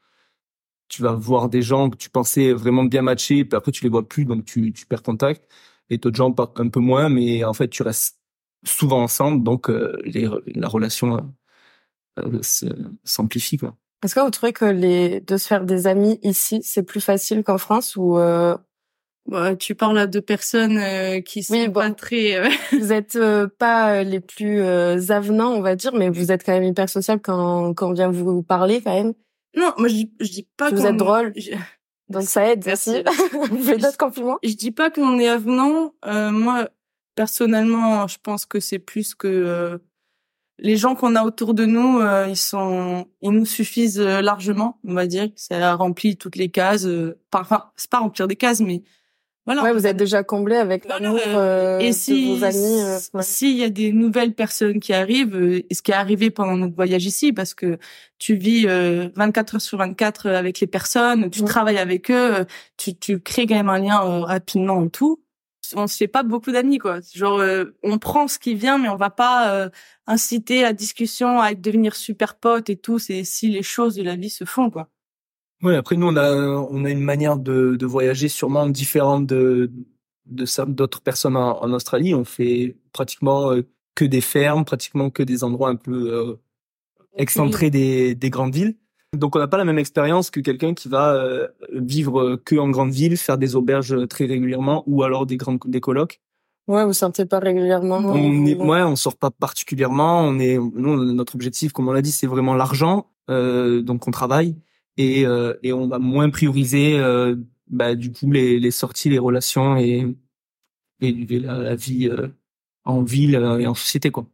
Tu 0.89 1.01
vas 1.01 1.13
voir 1.13 1.47
des 1.47 1.61
gens 1.61 1.89
que 1.89 1.95
tu 1.95 2.09
pensais 2.09 2.51
vraiment 2.51 2.83
bien 2.83 3.01
matcher, 3.01 3.45
puis 3.45 3.55
après 3.55 3.71
tu 3.71 3.85
les 3.85 3.89
vois 3.89 4.05
plus, 4.05 4.25
donc 4.25 4.43
tu, 4.43 4.73
tu 4.73 4.85
perds 4.85 5.03
contact 5.03 5.49
et 5.89 5.97
d'autres 5.97 6.17
gens 6.17 6.33
un 6.55 6.69
peu 6.69 6.79
moins, 6.79 7.09
mais 7.09 7.43
en 7.43 7.53
fait, 7.53 7.69
tu 7.69 7.83
restes 7.83 8.19
souvent 8.65 9.03
ensemble, 9.03 9.43
donc 9.43 9.69
euh, 9.69 9.97
les, 10.05 10.27
la 10.55 10.67
relation 10.67 11.33
euh, 12.19 12.41
s'amplifie. 13.03 13.57
quoi. 13.57 13.75
Est-ce 14.03 14.15
que 14.15 14.19
vous 14.19 14.29
trouvez 14.29 14.53
que 14.53 14.65
les 14.65 15.21
de 15.21 15.37
se 15.37 15.47
faire 15.47 15.65
des 15.65 15.87
amis 15.87 16.19
ici, 16.23 16.61
c'est 16.63 16.83
plus 16.83 17.01
facile 17.01 17.43
qu'en 17.43 17.57
France 17.57 17.95
ou 17.95 18.17
euh... 18.17 18.55
bah, 19.27 19.55
tu 19.55 19.75
parles 19.75 19.97
à 19.97 20.07
deux 20.07 20.21
personnes 20.21 20.77
euh, 20.77 21.21
qui 21.21 21.43
sont 21.43 21.53
oui, 21.53 21.69
pas 21.69 21.91
très. 21.91 22.35
Euh, 22.35 22.49
vous 22.71 22.93
êtes 22.93 23.17
pas 23.57 24.03
les 24.03 24.19
plus 24.19 24.61
avenants, 24.61 25.51
on 25.51 25.61
va 25.61 25.75
dire, 25.75 25.93
mais 25.93 26.09
vous 26.09 26.31
êtes 26.31 26.45
quand 26.45 26.53
même 26.53 26.63
hyper 26.63 26.89
social 26.89 27.19
quand 27.21 27.73
quand 27.73 27.89
on 27.89 27.93
vient 27.93 28.11
vous 28.11 28.43
parler 28.43 28.81
quand 28.81 28.93
même. 28.93 29.13
Non, 29.55 29.73
moi 29.77 29.87
je 29.87 29.95
dis, 29.95 30.13
je 30.19 30.29
dis 30.29 30.47
pas. 30.57 30.69
Que 30.69 30.75
vous 30.75 30.85
êtes 30.85 30.97
drôle. 30.97 31.33
Donc 32.09 32.23
ça 32.23 32.51
aide, 32.51 32.63
merci. 32.65 33.03
Vous 33.31 33.57
faites 33.63 33.81
d'autres 33.81 33.97
compliments 33.97 34.39
Je 34.43 34.53
dis 34.53 34.71
pas 34.71 34.89
qu'on 34.89 35.19
est 35.19 35.27
avenant. 35.27 35.93
Euh, 36.05 36.31
moi, 36.31 36.69
personnellement, 37.15 38.07
je 38.07 38.17
pense 38.21 38.45
que 38.45 38.59
c'est 38.59 38.79
plus 38.79 39.13
que 39.13 39.27
euh, 39.27 39.77
les 40.57 40.75
gens 40.75 40.95
qu'on 40.95 41.15
a 41.15 41.23
autour 41.23 41.53
de 41.53 41.65
nous, 41.65 41.99
euh, 41.99 42.27
ils 42.27 42.37
sont, 42.37 43.07
ils 43.21 43.31
nous 43.31 43.45
suffisent 43.45 43.99
largement, 43.99 44.79
on 44.83 44.93
va 44.95 45.05
dire. 45.05 45.29
Ça 45.35 45.75
remplit 45.75 46.17
toutes 46.17 46.35
les 46.35 46.49
cases. 46.49 46.87
enfin, 47.31 47.71
c'est 47.75 47.89
pas 47.89 47.99
remplir 47.99 48.27
des 48.27 48.35
cases, 48.35 48.61
mais 48.61 48.81
voilà. 49.49 49.63
Ouais, 49.63 49.73
vous 49.73 49.87
êtes 49.87 49.97
déjà 49.97 50.23
comblé 50.23 50.57
avec 50.57 50.85
l'amour 50.85 51.19
euh, 51.25 51.79
et 51.79 51.91
si, 51.91 52.29
de 52.29 52.37
vos 52.37 52.43
amis. 52.43 52.81
Euh, 52.83 52.99
S'il 53.21 53.57
y 53.57 53.63
a 53.63 53.69
des 53.71 53.91
nouvelles 53.91 54.35
personnes 54.35 54.79
qui 54.79 54.93
arrivent, 54.93 55.35
euh, 55.35 55.63
ce 55.71 55.81
qui 55.81 55.89
est 55.89 55.95
arrivé 55.95 56.29
pendant 56.29 56.55
notre 56.55 56.75
voyage 56.75 57.07
ici, 57.07 57.33
parce 57.33 57.55
que 57.55 57.79
tu 58.19 58.35
vis 58.35 58.67
24 58.67 59.55
heures 59.55 59.61
sur 59.61 59.79
24 59.79 60.29
avec 60.29 60.59
les 60.59 60.67
personnes, 60.67 61.31
tu 61.31 61.43
travailles 61.43 61.79
avec 61.79 62.11
eux, 62.11 62.45
tu, 62.77 62.95
tu 62.95 63.19
crées 63.19 63.47
quand 63.47 63.55
même 63.55 63.69
un 63.69 63.79
lien 63.79 63.97
rapidement 64.23 64.85
et 64.85 64.89
tout. 64.91 65.23
On 65.75 65.87
se 65.87 65.97
fait 65.97 66.07
pas 66.07 66.21
beaucoup 66.21 66.51
d'amis, 66.51 66.77
quoi. 66.77 66.99
Genre, 67.11 67.41
on 67.81 67.97
prend 67.97 68.27
ce 68.27 68.37
qui 68.37 68.53
vient, 68.53 68.77
mais 68.77 68.89
on 68.89 68.97
va 68.97 69.09
pas 69.09 69.69
inciter 70.05 70.63
à 70.63 70.73
discussion, 70.73 71.39
à 71.39 71.55
devenir 71.55 71.95
super 71.95 72.35
potes 72.35 72.69
et 72.69 72.75
tout. 72.75 72.99
C'est 72.99 73.23
si 73.23 73.49
les 73.49 73.63
choses 73.63 73.95
de 73.95 74.03
la 74.03 74.15
vie 74.15 74.29
se 74.29 74.45
font, 74.45 74.69
quoi. 74.69 74.89
Oui, 75.61 75.75
après 75.75 75.97
nous 75.97 76.07
on 76.07 76.15
a 76.15 76.31
on 76.31 76.85
a 76.85 76.89
une 76.89 77.01
manière 77.01 77.37
de, 77.37 77.75
de 77.75 77.85
voyager 77.85 78.29
sûrement 78.29 78.67
différente 78.67 79.25
de 79.25 79.71
de 80.25 80.65
d'autres 80.65 81.01
personnes 81.01 81.35
en, 81.35 81.61
en, 81.61 81.73
Australie. 81.73 82.13
On 82.13 82.23
fait 82.23 82.77
pratiquement 82.93 83.51
euh, 83.51 83.63
que 83.95 84.05
des 84.05 84.21
fermes, 84.21 84.63
pratiquement 84.63 85.09
que 85.09 85.23
des 85.23 85.43
endroits 85.43 85.69
un 85.69 85.75
peu 85.75 86.13
euh, 86.13 86.39
excentrés 87.15 87.69
des, 87.69 88.15
des 88.15 88.29
grandes 88.29 88.53
villes. 88.53 88.75
Donc 89.17 89.35
on 89.35 89.39
n'a 89.39 89.47
pas 89.47 89.57
la 89.57 89.65
même 89.65 89.79
expérience 89.79 90.29
que 90.29 90.39
quelqu'un 90.39 90.73
qui 90.73 90.87
va 90.87 91.13
euh, 91.13 91.47
vivre 91.73 92.35
que 92.45 92.55
en 92.55 92.69
grande 92.69 92.91
ville, 92.91 93.17
faire 93.17 93.37
des 93.37 93.55
auberges 93.55 94.07
très 94.07 94.25
régulièrement 94.25 94.83
ou 94.85 95.03
alors 95.03 95.25
des 95.25 95.35
grandes 95.35 95.59
des 95.65 95.81
colocs. 95.81 96.21
Ouais, 96.67 96.85
vous 96.85 96.93
sentez 96.93 97.25
pas 97.25 97.39
régulièrement. 97.39 97.97
On 97.97 98.45
est, 98.45 98.55
ouais, 98.55 98.83
on 98.83 98.95
sort 98.95 99.17
pas 99.17 99.31
particulièrement. 99.31 100.21
On 100.21 100.37
est, 100.37 100.57
nous, 100.57 101.03
notre 101.13 101.33
objectif, 101.33 101.73
comme 101.73 101.87
on 101.87 101.91
l'a 101.91 102.03
dit, 102.03 102.11
c'est 102.11 102.27
vraiment 102.27 102.53
l'argent. 102.53 103.07
Euh, 103.31 103.81
donc 103.81 104.07
on 104.07 104.11
travaille 104.11 104.55
et, 104.99 105.25
euh, 105.25 105.53
et 105.63 105.71
on 105.71 105.87
va 105.87 105.97
moins 105.97 106.29
prioriser 106.29 106.99
euh, 106.99 107.35
bah, 107.67 107.95
du 107.95 108.11
coup 108.11 108.29
les, 108.29 108.59
les 108.59 108.71
sorties, 108.71 109.09
les 109.09 109.17
relations 109.17 109.77
et, 109.77 110.05
et 110.99 111.39
la, 111.39 111.73
vie 111.73 112.09
euh, 112.09 112.27
en 112.83 113.01
ville 113.01 113.35
et 113.59 113.65
en 113.65 113.73
société 113.73 114.11
quoi. 114.11 114.27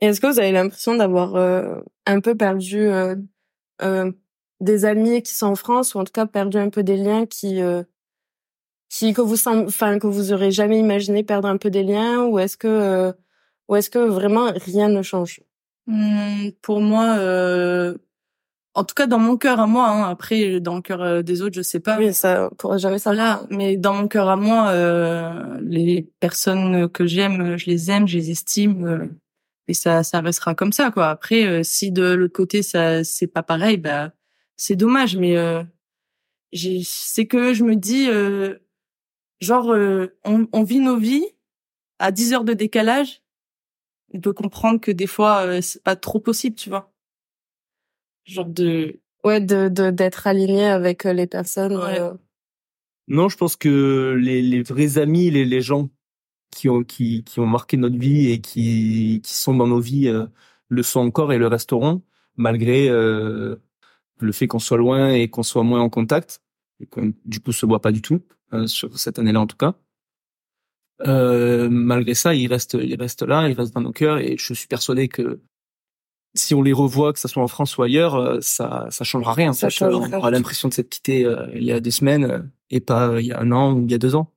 Est-ce 0.00 0.22
que 0.22 0.26
vous 0.26 0.40
avez 0.40 0.52
l'impression 0.52 0.94
d'avoir 0.94 1.36
un 2.06 2.20
peu 2.20 2.34
perdu 2.34 2.88
des 4.60 4.84
amis 4.86 5.22
qui 5.22 5.34
sont 5.34 5.48
en 5.48 5.54
France 5.54 5.94
ou 5.94 5.98
en 5.98 6.04
tout 6.04 6.12
cas 6.12 6.24
perdu 6.24 6.56
un 6.56 6.70
peu 6.70 6.82
des 6.82 6.96
liens 6.96 7.26
qui 7.26 7.60
qui 8.88 9.12
que 9.12 9.20
vous 9.20 9.46
enfin 9.46 9.98
que 9.98 10.06
vous 10.06 10.32
aurez 10.32 10.50
jamais 10.50 10.78
imaginé 10.78 11.22
perdre 11.22 11.48
un 11.48 11.58
peu 11.58 11.68
des 11.68 11.82
liens 11.82 12.24
ou 12.24 12.38
est-ce 12.38 12.56
que 12.56 13.12
ou 13.68 13.76
est-ce 13.76 13.90
que 13.90 13.98
vraiment 13.98 14.50
rien 14.54 14.88
ne 14.88 15.02
change? 15.02 15.42
Mmh, 15.86 16.52
Pour 16.62 16.80
moi, 16.80 17.16
euh, 17.18 17.98
en 18.74 18.84
tout 18.84 18.94
cas 18.94 19.06
dans 19.06 19.18
mon 19.18 19.36
cœur 19.36 19.58
à 19.60 19.66
moi 19.66 19.88
hein. 19.88 20.10
après 20.10 20.60
dans 20.60 20.76
le 20.76 20.82
cœur 20.82 21.02
euh, 21.02 21.22
des 21.22 21.42
autres 21.42 21.56
je 21.56 21.62
sais 21.62 21.80
pas. 21.80 21.98
Oui 21.98 22.14
ça 22.14 22.50
pourrait 22.58 22.78
jamais 22.78 22.98
ça 22.98 23.12
là 23.12 23.42
mais 23.50 23.76
dans 23.76 23.94
mon 23.94 24.08
cœur 24.08 24.28
à 24.28 24.36
moi 24.36 24.68
euh, 24.70 25.58
les 25.60 26.08
personnes 26.20 26.88
que 26.88 27.06
j'aime 27.06 27.56
je 27.56 27.66
les 27.66 27.90
aime 27.90 28.06
je 28.06 28.16
les 28.16 28.30
estime 28.30 28.86
euh, 28.86 29.06
et 29.68 29.74
ça 29.74 30.02
ça 30.02 30.20
restera 30.20 30.54
comme 30.54 30.72
ça 30.72 30.90
quoi. 30.90 31.08
Après 31.10 31.46
euh, 31.46 31.62
si 31.62 31.90
de 31.90 32.12
l'autre 32.12 32.34
côté 32.34 32.62
ça 32.62 33.02
c'est 33.02 33.26
pas 33.26 33.42
pareil 33.42 33.76
bah 33.76 34.12
c'est 34.56 34.76
dommage 34.76 35.16
mais 35.16 35.36
c'est 36.52 37.26
que 37.26 37.54
je 37.54 37.64
me 37.64 37.76
dis 37.76 38.08
genre 39.40 39.74
on, 40.24 40.46
on, 40.52 40.62
vit 40.62 40.80
nos 40.80 40.96
vies 40.98 41.24
à 41.98 42.12
10 42.12 42.34
heures 42.34 42.44
de 42.44 42.52
décalage. 42.52 43.22
On 44.12 44.20
peut 44.20 44.34
comprendre 44.34 44.78
que 44.80 44.90
des 44.90 45.06
fois 45.06 45.62
c'est 45.62 45.82
pas 45.82 45.96
trop 45.96 46.20
possible 46.20 46.56
tu 46.56 46.68
vois 46.68 46.89
genre 48.30 48.46
de 48.46 49.00
ouais 49.24 49.40
de 49.40 49.68
d'être 49.90 50.26
aligné 50.26 50.66
avec 50.66 51.04
euh, 51.06 51.12
les 51.12 51.26
personnes 51.26 51.76
euh. 51.76 52.14
non 53.08 53.28
je 53.28 53.36
pense 53.36 53.56
que 53.56 54.16
les 54.18 54.40
les 54.42 54.62
vrais 54.62 54.98
amis 54.98 55.30
les 55.30 55.44
les 55.44 55.60
gens 55.60 55.90
qui 56.50 56.68
ont 56.68 56.84
qui 56.84 57.24
qui 57.24 57.40
ont 57.40 57.46
marqué 57.46 57.76
notre 57.76 57.98
vie 57.98 58.30
et 58.30 58.40
qui 58.40 59.20
qui 59.22 59.34
sont 59.34 59.54
dans 59.54 59.66
nos 59.66 59.80
vies 59.80 60.08
euh, 60.08 60.26
le 60.68 60.82
sont 60.82 61.00
encore 61.00 61.32
et 61.32 61.38
le 61.38 61.46
resteront 61.48 62.02
malgré 62.36 62.88
le 62.88 64.32
fait 64.32 64.46
qu'on 64.46 64.60
soit 64.60 64.78
loin 64.78 65.10
et 65.10 65.28
qu'on 65.28 65.42
soit 65.42 65.64
moins 65.64 65.80
en 65.80 65.90
contact 65.90 66.40
et 66.78 66.86
qu'on 66.86 67.12
du 67.24 67.40
coup 67.40 67.52
se 67.52 67.66
voit 67.66 67.82
pas 67.82 67.92
du 67.92 68.00
tout 68.00 68.22
sur 68.66 68.96
cette 68.98 69.18
année-là 69.18 69.40
en 69.40 69.46
tout 69.48 69.56
cas 69.56 69.74
malgré 71.68 72.14
ça 72.14 72.34
il 72.34 72.46
reste 72.46 72.78
il 72.80 72.94
reste 72.94 73.22
là 73.22 73.48
il 73.48 73.54
reste 73.54 73.74
dans 73.74 73.80
nos 73.80 73.92
cœurs 73.92 74.18
et 74.18 74.36
je 74.38 74.54
suis 74.54 74.68
persuadé 74.68 75.08
que 75.08 75.40
si 76.34 76.54
on 76.54 76.62
les 76.62 76.72
revoit, 76.72 77.12
que 77.12 77.18
ce 77.18 77.28
soit 77.28 77.42
en 77.42 77.48
France 77.48 77.76
ou 77.76 77.82
ailleurs, 77.82 78.14
euh, 78.14 78.38
ça 78.40 78.86
ça 78.90 79.04
changera 79.04 79.34
rien. 79.34 79.52
Ça 79.52 79.68
on 79.82 80.12
aura 80.12 80.30
l'impression 80.30 80.68
de 80.68 80.74
s'être 80.74 80.90
quitté 80.90 81.24
euh, 81.24 81.46
il 81.54 81.64
y 81.64 81.72
a 81.72 81.80
des 81.80 81.90
semaines 81.90 82.24
euh, 82.24 82.38
et 82.70 82.80
pas 82.80 83.20
il 83.20 83.26
y 83.26 83.32
a 83.32 83.40
un 83.40 83.50
an 83.52 83.72
ou 83.72 83.84
il 83.84 83.90
y 83.90 83.94
a 83.94 83.98
deux 83.98 84.14
ans. 84.14 84.32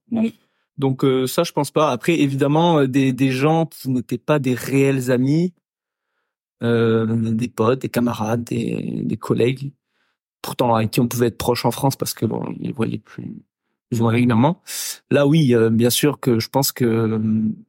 Donc 0.79 1.05
ça, 1.27 1.43
je 1.43 1.51
pense 1.51 1.69
pas. 1.69 1.91
Après, 1.91 2.19
évidemment, 2.19 2.85
des, 2.85 3.13
des 3.13 3.29
gens 3.31 3.67
qui 3.67 3.91
n'étaient 3.91 4.17
pas 4.17 4.39
des 4.39 4.55
réels 4.55 5.11
amis, 5.11 5.53
des 6.61 7.51
potes, 7.55 7.83
des 7.83 7.89
camarades, 7.89 8.43
des, 8.43 9.01
des 9.03 9.17
collègues, 9.17 9.71
pourtant 10.41 10.73
avec 10.73 10.89
qui 10.89 10.99
on 10.99 11.07
pouvait 11.07 11.27
être 11.27 11.37
proche 11.37 11.65
en 11.65 11.69
France 11.69 11.95
parce 11.95 12.15
que 12.15 12.25
bon, 12.25 12.55
ils 12.59 12.73
voyaient 12.73 12.97
plus, 12.97 13.43
plus 13.91 14.01
régulièrement. 14.01 14.63
Là, 15.11 15.27
oui, 15.27 15.53
bien 15.69 15.91
sûr 15.91 16.19
que 16.19 16.39
je 16.39 16.49
pense 16.49 16.71
que 16.71 17.21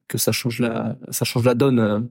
que 0.08 0.16
ça 0.16 0.32
change 0.32 0.60
la 0.60 0.96
ça 1.10 1.26
change 1.26 1.44
la 1.44 1.54
donne 1.54 2.08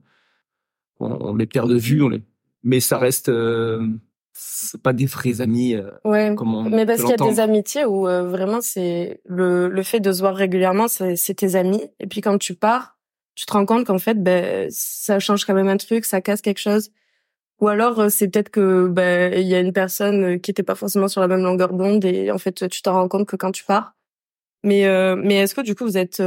on, 1.00 1.34
les 1.34 1.46
perd 1.46 1.70
de 1.70 1.76
vue, 1.76 2.02
on 2.02 2.08
les... 2.08 2.22
mais 2.62 2.80
ça 2.80 2.98
reste 2.98 3.28
euh, 3.28 3.86
c'est 4.34 4.82
pas 4.82 4.92
des 4.92 5.06
vrais 5.06 5.40
amis. 5.40 5.74
Euh, 5.74 5.90
ouais. 6.04 6.34
mais 6.70 6.84
parce 6.84 7.00
qu'il 7.00 7.10
y 7.10 7.12
a 7.12 7.30
des 7.30 7.40
amitiés 7.40 7.84
où 7.84 8.08
euh, 8.08 8.28
vraiment 8.28 8.60
c'est 8.60 9.20
le 9.24 9.68
le 9.68 9.82
fait 9.82 10.00
de 10.00 10.12
se 10.12 10.20
voir 10.20 10.34
régulièrement, 10.34 10.88
c'est 10.88 11.34
tes 11.34 11.54
amis. 11.54 11.82
Et 12.00 12.06
puis 12.06 12.20
quand 12.20 12.36
tu 12.38 12.54
pars, 12.54 12.98
tu 13.36 13.46
te 13.46 13.52
rends 13.52 13.64
compte 13.64 13.86
qu'en 13.86 13.98
fait, 13.98 14.20
ben 14.22 14.68
ça 14.70 15.20
change 15.20 15.44
quand 15.44 15.54
même 15.54 15.68
un 15.68 15.76
truc, 15.76 16.04
ça 16.04 16.20
casse 16.20 16.40
quelque 16.40 16.58
chose. 16.58 16.90
Ou 17.60 17.68
alors 17.68 18.00
euh, 18.00 18.08
c'est 18.08 18.28
peut-être 18.28 18.50
que 18.50 18.88
ben 18.88 19.32
il 19.34 19.46
y 19.46 19.54
a 19.54 19.60
une 19.60 19.72
personne 19.72 20.40
qui 20.40 20.50
était 20.50 20.64
pas 20.64 20.74
forcément 20.74 21.08
sur 21.08 21.20
la 21.20 21.28
même 21.28 21.42
longueur 21.42 21.72
d'onde 21.72 22.04
et 22.04 22.32
en 22.32 22.38
fait 22.38 22.68
tu 22.68 22.82
t'en 22.82 22.94
rends 22.94 23.08
compte 23.08 23.28
que 23.28 23.36
quand 23.36 23.52
tu 23.52 23.64
pars. 23.64 23.94
Mais 24.64 24.84
mais 25.16 25.36
est-ce 25.36 25.54
que 25.54 25.60
du 25.60 25.74
coup 25.74 25.84
vous 25.84 25.98
êtes 25.98 26.22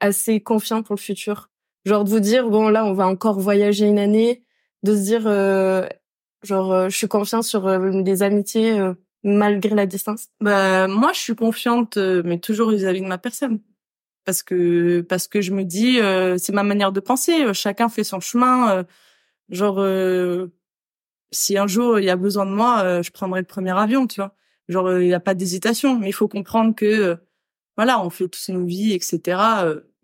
assez 0.00 0.40
confiant 0.40 0.82
pour 0.82 0.94
le 0.94 1.00
futur? 1.00 1.50
Genre 1.86 2.04
de 2.04 2.10
vous 2.10 2.20
dire 2.20 2.50
bon 2.50 2.68
là 2.68 2.84
on 2.84 2.92
va 2.92 3.06
encore 3.06 3.38
voyager 3.40 3.86
une 3.86 3.98
année 3.98 4.42
de 4.82 4.94
se 4.94 5.02
dire 5.02 5.22
euh, 5.26 5.86
genre 6.42 6.72
euh, 6.72 6.88
je 6.88 6.96
suis 6.96 7.08
confiante 7.08 7.44
sur 7.44 7.66
euh, 7.66 8.02
des 8.02 8.22
amitiés 8.22 8.78
malgré 9.22 9.74
la 9.74 9.86
distance. 9.86 10.26
Bah 10.40 10.88
moi 10.88 11.12
je 11.14 11.20
suis 11.20 11.34
confiante 11.34 11.96
mais 11.96 12.38
toujours 12.38 12.70
vis-à-vis 12.70 13.00
de 13.00 13.06
ma 13.06 13.18
personne. 13.18 13.60
Parce 14.24 14.42
que 14.42 15.02
parce 15.02 15.28
que 15.28 15.40
je 15.40 15.52
me 15.52 15.64
dis 15.64 15.98
c'est 16.38 16.52
ma 16.52 16.64
manière 16.64 16.92
de 16.92 17.00
penser. 17.00 17.54
Chacun 17.54 17.88
fait 17.88 18.04
son 18.04 18.20
chemin 18.20 18.84
genre 19.48 19.80
si 21.30 21.56
un 21.58 21.66
jour 21.66 22.00
il 22.00 22.04
y 22.04 22.10
a 22.10 22.16
besoin 22.16 22.46
de 22.46 22.50
moi 22.50 23.02
je 23.02 23.10
prendrai 23.10 23.40
le 23.40 23.46
premier 23.46 23.76
avion 23.78 24.06
tu 24.06 24.20
vois. 24.20 24.34
Genre 24.68 24.98
il 24.98 25.06
n'y 25.06 25.14
a 25.14 25.20
pas 25.20 25.34
d'hésitation. 25.34 25.98
Mais 25.98 26.08
il 26.08 26.12
faut 26.12 26.28
comprendre 26.28 26.74
que 26.74 27.16
voilà 27.76 28.00
on 28.04 28.10
fait 28.10 28.28
tous 28.28 28.48
nos 28.50 28.64
vies 28.64 28.92
etc 28.92 29.38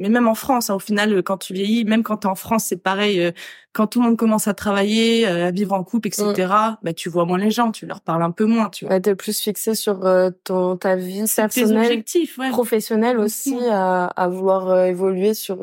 mais 0.02 0.08
même 0.08 0.26
en 0.26 0.34
France, 0.34 0.68
hein, 0.68 0.74
au 0.74 0.80
final, 0.80 1.22
quand 1.22 1.38
tu 1.38 1.54
vieillis, 1.54 1.84
même 1.84 2.02
quand 2.02 2.16
tu 2.18 2.26
es 2.26 2.30
en 2.30 2.34
France, 2.34 2.64
c'est 2.64 2.82
pareil. 2.82 3.20
Euh, 3.20 3.30
quand 3.72 3.86
tout 3.86 4.00
le 4.00 4.08
monde 4.08 4.16
commence 4.16 4.48
à 4.48 4.52
travailler, 4.52 5.28
euh, 5.28 5.46
à 5.46 5.50
vivre 5.52 5.74
en 5.74 5.84
couple, 5.84 6.08
etc., 6.08 6.32
mm. 6.36 6.76
bah, 6.82 6.92
tu 6.92 7.08
vois 7.08 7.24
moins 7.24 7.38
les 7.38 7.52
gens, 7.52 7.70
tu 7.70 7.86
leur 7.86 8.00
parles 8.00 8.24
un 8.24 8.32
peu 8.32 8.44
moins. 8.44 8.68
Tu 8.68 8.84
vois. 8.84 8.94
Ouais, 8.94 9.00
t'es 9.00 9.14
plus 9.14 9.40
fixé 9.40 9.76
sur 9.76 10.04
euh, 10.04 10.30
ton 10.42 10.76
ta 10.76 10.96
vie 10.96 11.24
personnelle, 11.34 11.86
objectifs, 11.86 12.36
ouais. 12.36 12.50
professionnelle 12.50 13.16
aussi, 13.18 13.56
à, 13.70 14.06
à 14.06 14.28
vouloir 14.28 14.86
évoluer 14.86 15.34
sur 15.34 15.58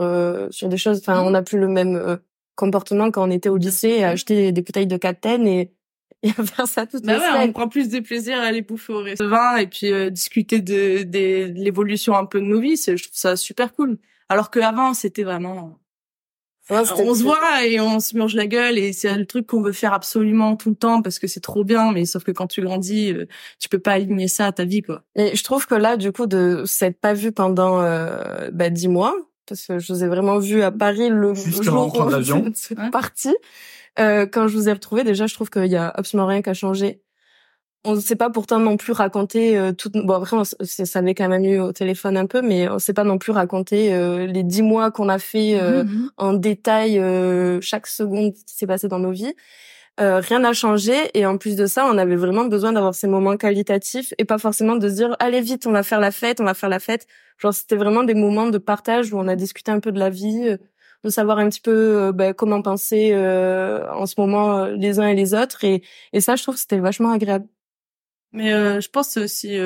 sur 0.51 0.69
des 0.69 0.77
choses. 0.77 0.99
Enfin, 0.99 1.21
on 1.21 1.31
n'a 1.31 1.41
plus 1.41 1.59
le 1.59 1.67
même 1.67 2.17
comportement 2.55 3.11
quand 3.11 3.27
on 3.27 3.31
était 3.31 3.49
au 3.49 3.57
lycée, 3.57 4.03
à 4.03 4.11
acheter 4.11 4.53
des 4.53 4.61
bouteilles 4.61 4.87
de 4.87 4.97
Captain 4.97 5.45
et 5.45 5.73
et 6.23 6.31
à 6.37 6.43
faire 6.43 6.67
ça 6.67 6.85
toute 6.85 7.05
bah 7.05 7.17
ouais, 7.17 7.47
On 7.47 7.53
prend 7.53 7.69
plus 7.69 7.87
de 7.87 7.99
plaisir 8.01 8.37
à 8.39 8.41
aller 8.43 8.61
bouffer 8.61 8.91
au 8.91 9.01
restaurant 9.01 9.55
et 9.55 9.67
puis 9.67 9.89
discuter 10.11 10.59
de, 10.59 11.03
de, 11.03 11.47
de 11.47 11.53
l'évolution 11.55 12.13
un 12.13 12.25
peu 12.25 12.41
de 12.41 12.45
nos 12.45 12.59
vies. 12.59 12.75
Je 12.75 12.91
trouve 12.91 13.09
ça 13.13 13.37
super 13.37 13.73
cool. 13.73 13.97
Alors 14.29 14.51
qu'avant, 14.51 14.93
c'était 14.93 15.23
vraiment... 15.23 15.79
on 16.69 17.15
se 17.15 17.23
voit 17.23 17.65
et 17.65 17.79
on 17.79 17.99
se 17.99 18.15
mange 18.15 18.35
la 18.35 18.45
gueule 18.45 18.77
et 18.77 18.93
c'est 18.93 19.17
le 19.17 19.25
truc 19.25 19.47
qu'on 19.47 19.61
veut 19.61 19.71
faire 19.71 19.91
absolument 19.91 20.55
tout 20.55 20.69
le 20.69 20.75
temps 20.75 21.01
parce 21.01 21.17
que 21.17 21.25
c'est 21.25 21.39
trop 21.39 21.63
bien 21.63 21.91
mais 21.91 22.05
sauf 22.05 22.23
que 22.23 22.31
quand 22.31 22.45
tu 22.45 22.61
grandis 22.61 23.11
euh, 23.11 23.25
tu 23.57 23.69
peux 23.69 23.79
pas 23.79 23.93
aligner 23.93 24.27
ça 24.27 24.45
à 24.45 24.51
ta 24.51 24.65
vie 24.65 24.83
quoi. 24.83 25.01
Et 25.15 25.35
je 25.35 25.43
trouve 25.43 25.65
que 25.65 25.73
là 25.73 25.97
du 25.97 26.11
coup 26.11 26.27
de 26.27 26.61
s'être 26.67 26.99
pas 27.01 27.13
vu 27.13 27.31
pendant 27.31 27.81
euh, 27.81 28.51
bah, 28.53 28.69
dix 28.69 28.87
mois 28.87 29.15
parce 29.47 29.65
que 29.65 29.79
je 29.79 29.91
vous 29.91 30.03
ai 30.03 30.07
vraiment 30.07 30.37
vu 30.37 30.61
à 30.61 30.69
Paris 30.69 31.09
le 31.09 31.33
jour 31.33 31.87
où 31.95 32.09
vous 32.11 32.33
êtes 32.39 32.91
parti. 32.91 33.35
Euh, 33.97 34.27
quand 34.27 34.47
je 34.47 34.55
vous 34.55 34.69
ai 34.69 34.73
retrouvé 34.73 35.03
déjà 35.03 35.25
je 35.25 35.33
trouve 35.33 35.49
qu'il 35.49 35.65
y 35.65 35.75
a 35.75 35.89
absolument 35.89 36.27
rien 36.27 36.43
qu'à 36.43 36.53
changer 36.53 37.01
on 37.85 37.95
ne 37.95 37.99
sait 38.01 38.15
pas 38.15 38.29
pourtant 38.29 38.59
non 38.59 38.77
plus 38.77 38.91
raconter 38.91 39.57
euh, 39.57 39.71
tout 39.71 39.89
bon 39.93 40.13
après 40.13 40.35
on, 40.35 40.43
ça 40.43 40.99
avait 40.99 41.15
quand 41.15 41.29
même 41.29 41.45
eu 41.45 41.59
au 41.59 41.71
téléphone 41.71 42.17
un 42.17 42.25
peu 42.25 42.41
mais 42.41 42.67
on 42.69 42.77
sait 42.79 42.93
pas 42.93 43.05
non 43.05 43.17
plus 43.17 43.31
raconter 43.31 43.93
euh, 43.93 44.25
les 44.27 44.43
dix 44.43 44.61
mois 44.61 44.91
qu'on 44.91 45.07
a 45.09 45.17
fait 45.19 45.59
euh, 45.59 45.83
mm-hmm. 45.83 46.09
en 46.17 46.33
détail 46.33 47.01
chaque 47.61 47.87
seconde 47.87 48.33
qui 48.33 48.55
s'est 48.55 48.67
passé 48.67 48.87
dans 48.87 48.99
nos 48.99 49.11
vies 49.11 49.33
Euh, 49.99 50.21
rien 50.21 50.39
n'a 50.39 50.53
changé 50.53 50.93
et 51.13 51.25
en 51.25 51.37
plus 51.37 51.55
de 51.57 51.65
ça, 51.65 51.85
on 51.85 51.97
avait 51.97 52.15
vraiment 52.15 52.45
besoin 52.45 52.71
d'avoir 52.71 52.95
ces 52.95 53.07
moments 53.07 53.35
qualitatifs 53.35 54.13
et 54.17 54.23
pas 54.23 54.37
forcément 54.37 54.77
de 54.77 54.87
se 54.87 54.95
dire 54.95 55.15
allez 55.19 55.41
vite, 55.41 55.67
on 55.67 55.71
va 55.73 55.83
faire 55.83 55.99
la 55.99 56.11
fête, 56.11 56.39
on 56.39 56.45
va 56.45 56.53
faire 56.53 56.69
la 56.69 56.79
fête. 56.79 57.05
Genre 57.37 57.53
c'était 57.53 57.75
vraiment 57.75 58.03
des 58.05 58.13
moments 58.13 58.47
de 58.47 58.57
partage 58.59 59.11
où 59.13 59.19
on 59.19 59.27
a 59.27 59.35
discuté 59.35 59.71
un 59.71 59.81
peu 59.81 59.91
de 59.91 59.99
la 59.99 60.09
vie, 60.09 60.47
euh, 60.47 60.57
de 61.03 61.09
savoir 61.09 61.39
un 61.39 61.49
petit 61.49 61.59
peu 61.61 61.71
euh, 61.71 62.11
ben, 62.13 62.33
comment 62.33 62.61
penser 62.61 63.13
en 63.91 64.05
ce 64.05 64.15
moment 64.17 64.65
les 64.67 64.99
uns 64.99 65.07
et 65.09 65.15
les 65.15 65.33
autres 65.33 65.63
et, 65.65 65.83
et 66.13 66.21
ça, 66.21 66.35
je 66.37 66.43
trouve 66.43 66.55
que 66.55 66.61
c'était 66.61 66.79
vachement 66.79 67.11
agréable. 67.11 67.47
Mais 68.31 68.51
je 68.81 68.89
pense 68.89 69.17
aussi 69.17 69.57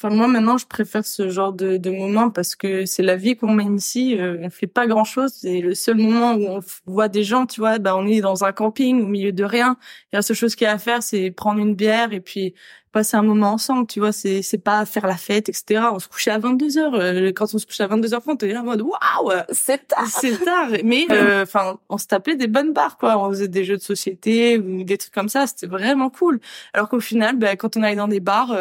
Enfin, 0.00 0.14
moi, 0.14 0.28
maintenant, 0.28 0.58
je 0.58 0.66
préfère 0.66 1.04
ce 1.04 1.28
genre 1.28 1.52
de, 1.52 1.76
de 1.76 1.90
moment 1.90 2.30
parce 2.30 2.54
que 2.54 2.86
c'est 2.86 3.02
la 3.02 3.16
vie 3.16 3.36
qu'on 3.36 3.52
mène 3.52 3.74
ici. 3.76 4.16
Euh, 4.16 4.38
on 4.42 4.48
fait 4.48 4.68
pas 4.68 4.86
grand 4.86 5.02
chose. 5.02 5.32
C'est 5.34 5.60
le 5.60 5.74
seul 5.74 5.96
moment 5.96 6.34
où 6.34 6.46
on 6.46 6.60
voit 6.86 7.08
des 7.08 7.24
gens, 7.24 7.46
tu 7.46 7.60
vois. 7.60 7.80
Bah, 7.80 7.96
on 7.96 8.06
est 8.06 8.20
dans 8.20 8.44
un 8.44 8.52
camping 8.52 9.02
au 9.02 9.06
milieu 9.06 9.32
de 9.32 9.42
rien. 9.42 9.76
Et 10.12 10.16
la 10.16 10.22
seule 10.22 10.36
chose 10.36 10.54
qu'il 10.54 10.66
y 10.66 10.68
a 10.68 10.72
à 10.72 10.78
faire, 10.78 11.02
c'est 11.02 11.32
prendre 11.32 11.58
une 11.58 11.74
bière 11.74 12.12
et 12.12 12.20
puis 12.20 12.54
passer 12.90 13.16
un 13.16 13.22
moment 13.22 13.52
ensemble, 13.52 13.86
tu 13.86 14.00
vois. 14.00 14.12
C'est, 14.12 14.42
c'est 14.42 14.58
pas 14.58 14.84
faire 14.84 15.06
la 15.06 15.16
fête, 15.16 15.48
etc. 15.48 15.82
On 15.92 15.98
se 15.98 16.08
couchait 16.08 16.30
à 16.30 16.38
22 16.38 16.78
heures. 16.78 16.94
Euh, 16.94 17.32
quand 17.34 17.54
on 17.54 17.58
se 17.58 17.66
couchait 17.66 17.84
à 17.84 17.86
22 17.88 18.14
heures, 18.14 18.22
on 18.26 18.34
était 18.34 18.56
en 18.56 18.64
mode, 18.64 18.82
waouh! 18.82 19.32
C'est 19.50 19.88
tard! 19.88 20.06
C'est 20.08 20.44
tard. 20.44 20.68
Mais, 20.84 21.06
euh, 21.10 21.42
enfin, 21.42 21.78
on 21.88 21.98
se 21.98 22.06
tapait 22.06 22.36
des 22.36 22.46
bonnes 22.48 22.72
barres, 22.72 22.96
quoi. 22.98 23.18
On 23.18 23.30
faisait 23.30 23.48
des 23.48 23.64
jeux 23.64 23.76
de 23.76 23.82
société 23.82 24.58
ou 24.58 24.84
des 24.84 24.98
trucs 24.98 25.14
comme 25.14 25.28
ça. 25.28 25.46
C'était 25.46 25.66
vraiment 25.66 26.10
cool. 26.10 26.40
Alors 26.72 26.88
qu'au 26.88 27.00
final, 27.00 27.36
bah, 27.36 27.56
quand 27.56 27.76
on 27.76 27.82
allait 27.82 27.96
dans 27.96 28.08
des 28.08 28.20
bars, 28.20 28.56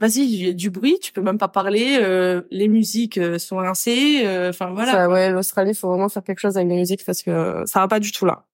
vas-y, 0.00 0.20
il 0.20 0.46
y 0.46 0.48
a 0.48 0.52
du 0.52 0.70
bruit, 0.70 0.98
tu 1.00 1.12
peux 1.12 1.20
même 1.20 1.38
pas 1.38 1.48
parler, 1.48 1.98
euh, 2.00 2.42
les 2.50 2.68
musiques 2.68 3.18
euh, 3.18 3.38
sont 3.38 3.56
rincées, 3.56 4.22
euh, 4.24 4.50
enfin 4.50 4.70
voilà. 4.70 4.92
Ça, 4.92 5.08
ouais, 5.08 5.30
l'Australie, 5.30 5.74
faut 5.74 5.88
vraiment 5.88 6.08
faire 6.08 6.22
quelque 6.22 6.40
chose 6.40 6.56
avec 6.56 6.68
les 6.68 6.76
musiques 6.76 7.04
parce 7.04 7.22
que 7.22 7.62
ça 7.66 7.80
va 7.80 7.88
pas 7.88 8.00
du 8.00 8.12
tout 8.12 8.24
là. 8.24 8.44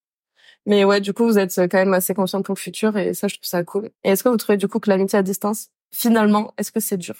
Mais 0.66 0.84
ouais, 0.84 1.00
du 1.00 1.12
coup, 1.12 1.24
vous 1.24 1.38
êtes 1.38 1.54
quand 1.56 1.78
même 1.78 1.92
assez 1.92 2.14
conscient 2.14 2.42
pour 2.42 2.54
le 2.54 2.60
futur 2.60 2.96
et 2.96 3.14
ça, 3.14 3.28
je 3.28 3.34
trouve 3.34 3.46
ça 3.46 3.62
cool. 3.64 3.90
Et 4.02 4.10
est-ce 4.10 4.24
que 4.24 4.28
vous 4.28 4.36
trouvez 4.36 4.56
du 4.56 4.68
coup 4.68 4.80
que 4.80 4.88
l'amitié 4.88 5.18
à 5.18 5.22
distance, 5.22 5.68
finalement, 5.92 6.54
est-ce 6.56 6.72
que 6.72 6.80
c'est 6.80 6.96
dur? 6.96 7.14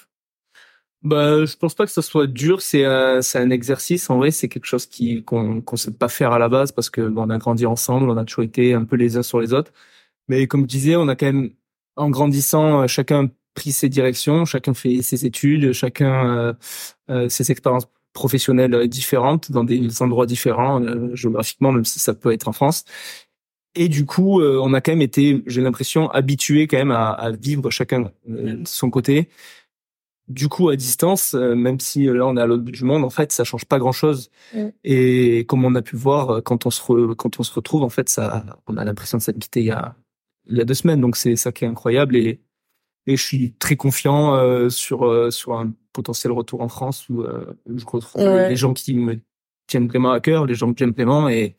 Bah, 1.03 1.45
je 1.45 1.55
pense 1.55 1.75
pas 1.75 1.85
que 1.85 1.91
ça 1.91 2.01
soit 2.01 2.25
dur. 2.25 2.61
C'est 2.63 2.83
un, 2.83 3.21
c'est 3.21 3.37
un 3.37 3.51
exercice. 3.51 4.09
En 4.09 4.17
vrai, 4.17 4.31
c'est 4.31 4.49
quelque 4.49 4.65
chose 4.65 4.87
qui 4.87 5.23
qu'on 5.23 5.61
qu'on 5.61 5.75
sait 5.75 5.91
pas 5.91 6.09
faire 6.09 6.31
à 6.31 6.39
la 6.39 6.49
base 6.49 6.71
parce 6.71 6.89
que 6.89 7.01
on 7.15 7.29
a 7.29 7.37
grandi 7.37 7.65
ensemble, 7.67 8.09
on 8.09 8.17
a 8.17 8.25
toujours 8.25 8.43
été 8.43 8.73
un 8.73 8.85
peu 8.85 8.95
les 8.95 9.15
uns 9.17 9.23
sur 9.23 9.39
les 9.39 9.53
autres. 9.53 9.71
Mais 10.29 10.47
comme 10.47 10.61
je 10.63 10.67
disais, 10.67 10.95
on 10.95 11.07
a 11.07 11.15
quand 11.15 11.27
même 11.27 11.51
en 11.95 12.09
grandissant 12.09 12.87
chacun 12.87 13.29
pris 13.53 13.71
ses 13.71 13.89
directions, 13.89 14.45
chacun 14.45 14.73
fait 14.73 15.01
ses 15.03 15.25
études, 15.25 15.73
chacun 15.73 16.37
euh, 16.37 16.53
euh 17.09 17.29
ses 17.29 17.51
expériences 17.51 17.87
professionnelles 18.13 18.87
différentes 18.87 19.51
dans 19.51 19.63
des 19.63 20.01
endroits 20.01 20.25
différents 20.25 20.81
euh, 20.81 21.15
géographiquement, 21.15 21.71
même 21.71 21.85
si 21.85 21.99
ça 21.99 22.13
peut 22.15 22.31
être 22.33 22.47
en 22.47 22.53
France. 22.53 22.85
Et 23.75 23.89
du 23.89 24.05
coup, 24.05 24.41
euh, 24.41 24.59
on 24.63 24.73
a 24.73 24.81
quand 24.81 24.91
même 24.91 25.01
été, 25.01 25.43
j'ai 25.47 25.61
l'impression, 25.61 26.09
habitué 26.11 26.67
quand 26.67 26.77
même 26.77 26.91
à, 26.91 27.09
à 27.09 27.31
vivre 27.31 27.69
chacun 27.69 28.11
de 28.27 28.61
son 28.65 28.89
côté. 28.89 29.29
Du 30.27 30.49
coup, 30.49 30.69
à 30.69 30.75
distance, 30.75 31.35
même 31.35 31.79
si 31.79 32.05
là 32.05 32.25
on 32.25 32.35
est 32.35 32.41
à 32.41 32.47
l'autre 32.47 32.63
bout 32.63 32.71
du 32.71 32.83
monde, 32.83 33.03
en 33.03 33.11
fait, 33.11 33.31
ça 33.31 33.43
change 33.43 33.65
pas 33.65 33.77
grand-chose. 33.77 34.31
Et 34.83 35.45
comme 35.47 35.63
on 35.65 35.75
a 35.75 35.83
pu 35.83 35.95
voir, 35.95 36.41
quand 36.41 36.65
on 36.65 36.71
se 36.71 37.13
quand 37.13 37.39
on 37.39 37.43
se 37.43 37.53
retrouve, 37.53 37.83
en 37.83 37.89
fait, 37.89 38.09
ça, 38.09 38.43
on 38.65 38.77
a 38.77 38.83
l'impression 38.83 39.19
de 39.19 39.23
s'être 39.23 39.37
quitté 39.37 39.59
il 39.59 39.67
y 39.67 39.71
a 39.71 39.95
il 40.47 40.57
y 40.57 40.61
a 40.61 40.65
deux 40.65 40.73
semaines. 40.73 41.01
Donc 41.01 41.15
c'est 41.15 41.35
ça 41.35 41.51
qui 41.51 41.65
est 41.65 41.67
incroyable 41.67 42.15
et 42.15 42.41
et 43.07 43.17
je 43.17 43.23
suis 43.23 43.53
très 43.53 43.75
confiant 43.75 44.35
euh, 44.35 44.69
sur 44.69 45.05
euh, 45.05 45.29
sur 45.29 45.53
un 45.53 45.71
potentiel 45.93 46.31
retour 46.31 46.61
en 46.61 46.69
France 46.69 47.07
où, 47.09 47.21
euh, 47.21 47.53
je 47.67 47.85
retrouve 47.85 48.23
les 48.23 48.55
gens 48.55 48.73
qui 48.73 48.95
me 48.95 49.19
tiennent 49.67 49.87
vraiment 49.87 50.11
à 50.11 50.19
cœur, 50.19 50.45
les 50.45 50.55
gens 50.55 50.71
que 50.73 50.79
j'aime 50.79 50.91
vraiment 50.91 51.29
et 51.29 51.55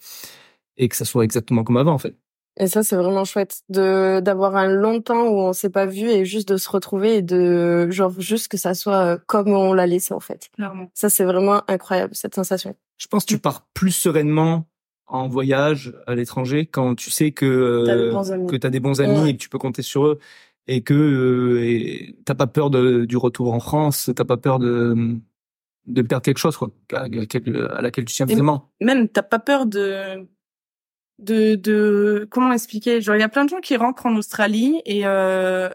et 0.76 0.88
que 0.88 0.96
ça 0.96 1.04
soit 1.04 1.24
exactement 1.24 1.64
comme 1.64 1.76
avant 1.76 1.92
en 1.92 1.98
fait. 1.98 2.16
Et 2.58 2.68
ça 2.68 2.82
c'est 2.82 2.96
vraiment 2.96 3.24
chouette 3.24 3.62
de 3.68 4.20
d'avoir 4.20 4.56
un 4.56 4.68
long 4.68 5.02
temps 5.02 5.28
où 5.28 5.40
on 5.40 5.52
s'est 5.52 5.70
pas 5.70 5.84
vu 5.84 6.08
et 6.08 6.24
juste 6.24 6.48
de 6.48 6.56
se 6.56 6.70
retrouver 6.70 7.16
et 7.16 7.22
de 7.22 7.90
genre 7.90 8.12
juste 8.18 8.48
que 8.48 8.56
ça 8.56 8.74
soit 8.74 9.18
comme 9.26 9.48
on 9.48 9.74
l'a 9.74 9.86
laissé 9.86 10.14
en 10.14 10.20
fait. 10.20 10.48
Clairement. 10.54 10.90
Ça 10.94 11.10
c'est 11.10 11.24
vraiment 11.24 11.62
incroyable 11.68 12.14
cette 12.14 12.34
sensation. 12.34 12.74
Je 12.96 13.08
pense 13.08 13.24
que 13.24 13.34
tu 13.34 13.38
pars 13.38 13.66
plus 13.74 13.90
sereinement 13.90 14.66
en 15.06 15.28
voyage 15.28 15.94
à 16.06 16.14
l'étranger 16.14 16.66
quand 16.66 16.94
tu 16.94 17.10
sais 17.10 17.30
que 17.30 17.84
que 18.48 18.56
tu 18.56 18.66
as 18.66 18.70
des 18.70 18.80
bons 18.80 19.00
amis 19.00 19.28
et 19.28 19.36
que 19.36 19.42
tu 19.42 19.50
peux 19.50 19.58
compter 19.58 19.82
sur 19.82 20.06
eux 20.06 20.18
et 20.66 20.82
que 20.82 20.94
euh, 20.94 22.14
t'as 22.24 22.34
pas 22.34 22.46
peur 22.46 22.70
de, 22.70 23.04
du 23.04 23.16
retour 23.16 23.52
en 23.52 23.60
France, 23.60 24.10
t'as 24.14 24.24
pas 24.24 24.36
peur 24.36 24.58
de 24.58 25.16
de 25.86 26.02
perdre 26.02 26.24
quelque 26.24 26.38
chose 26.38 26.56
quoi, 26.56 26.70
à, 26.92 27.06
laquelle 27.08 28.04
tu 28.04 28.14
tiens 28.14 28.26
vraiment. 28.26 28.72
Même 28.80 29.08
t'as 29.08 29.22
pas 29.22 29.38
peur 29.38 29.66
de 29.66 30.26
de 31.18 31.54
de 31.54 32.26
comment 32.30 32.52
expliquer? 32.52 33.00
Genre 33.00 33.16
il 33.16 33.20
y 33.20 33.22
a 33.22 33.28
plein 33.28 33.44
de 33.44 33.50
gens 33.50 33.60
qui 33.60 33.76
rentrent 33.76 34.06
en 34.06 34.16
Australie 34.16 34.80
et 34.84 35.06
euh, 35.06 35.68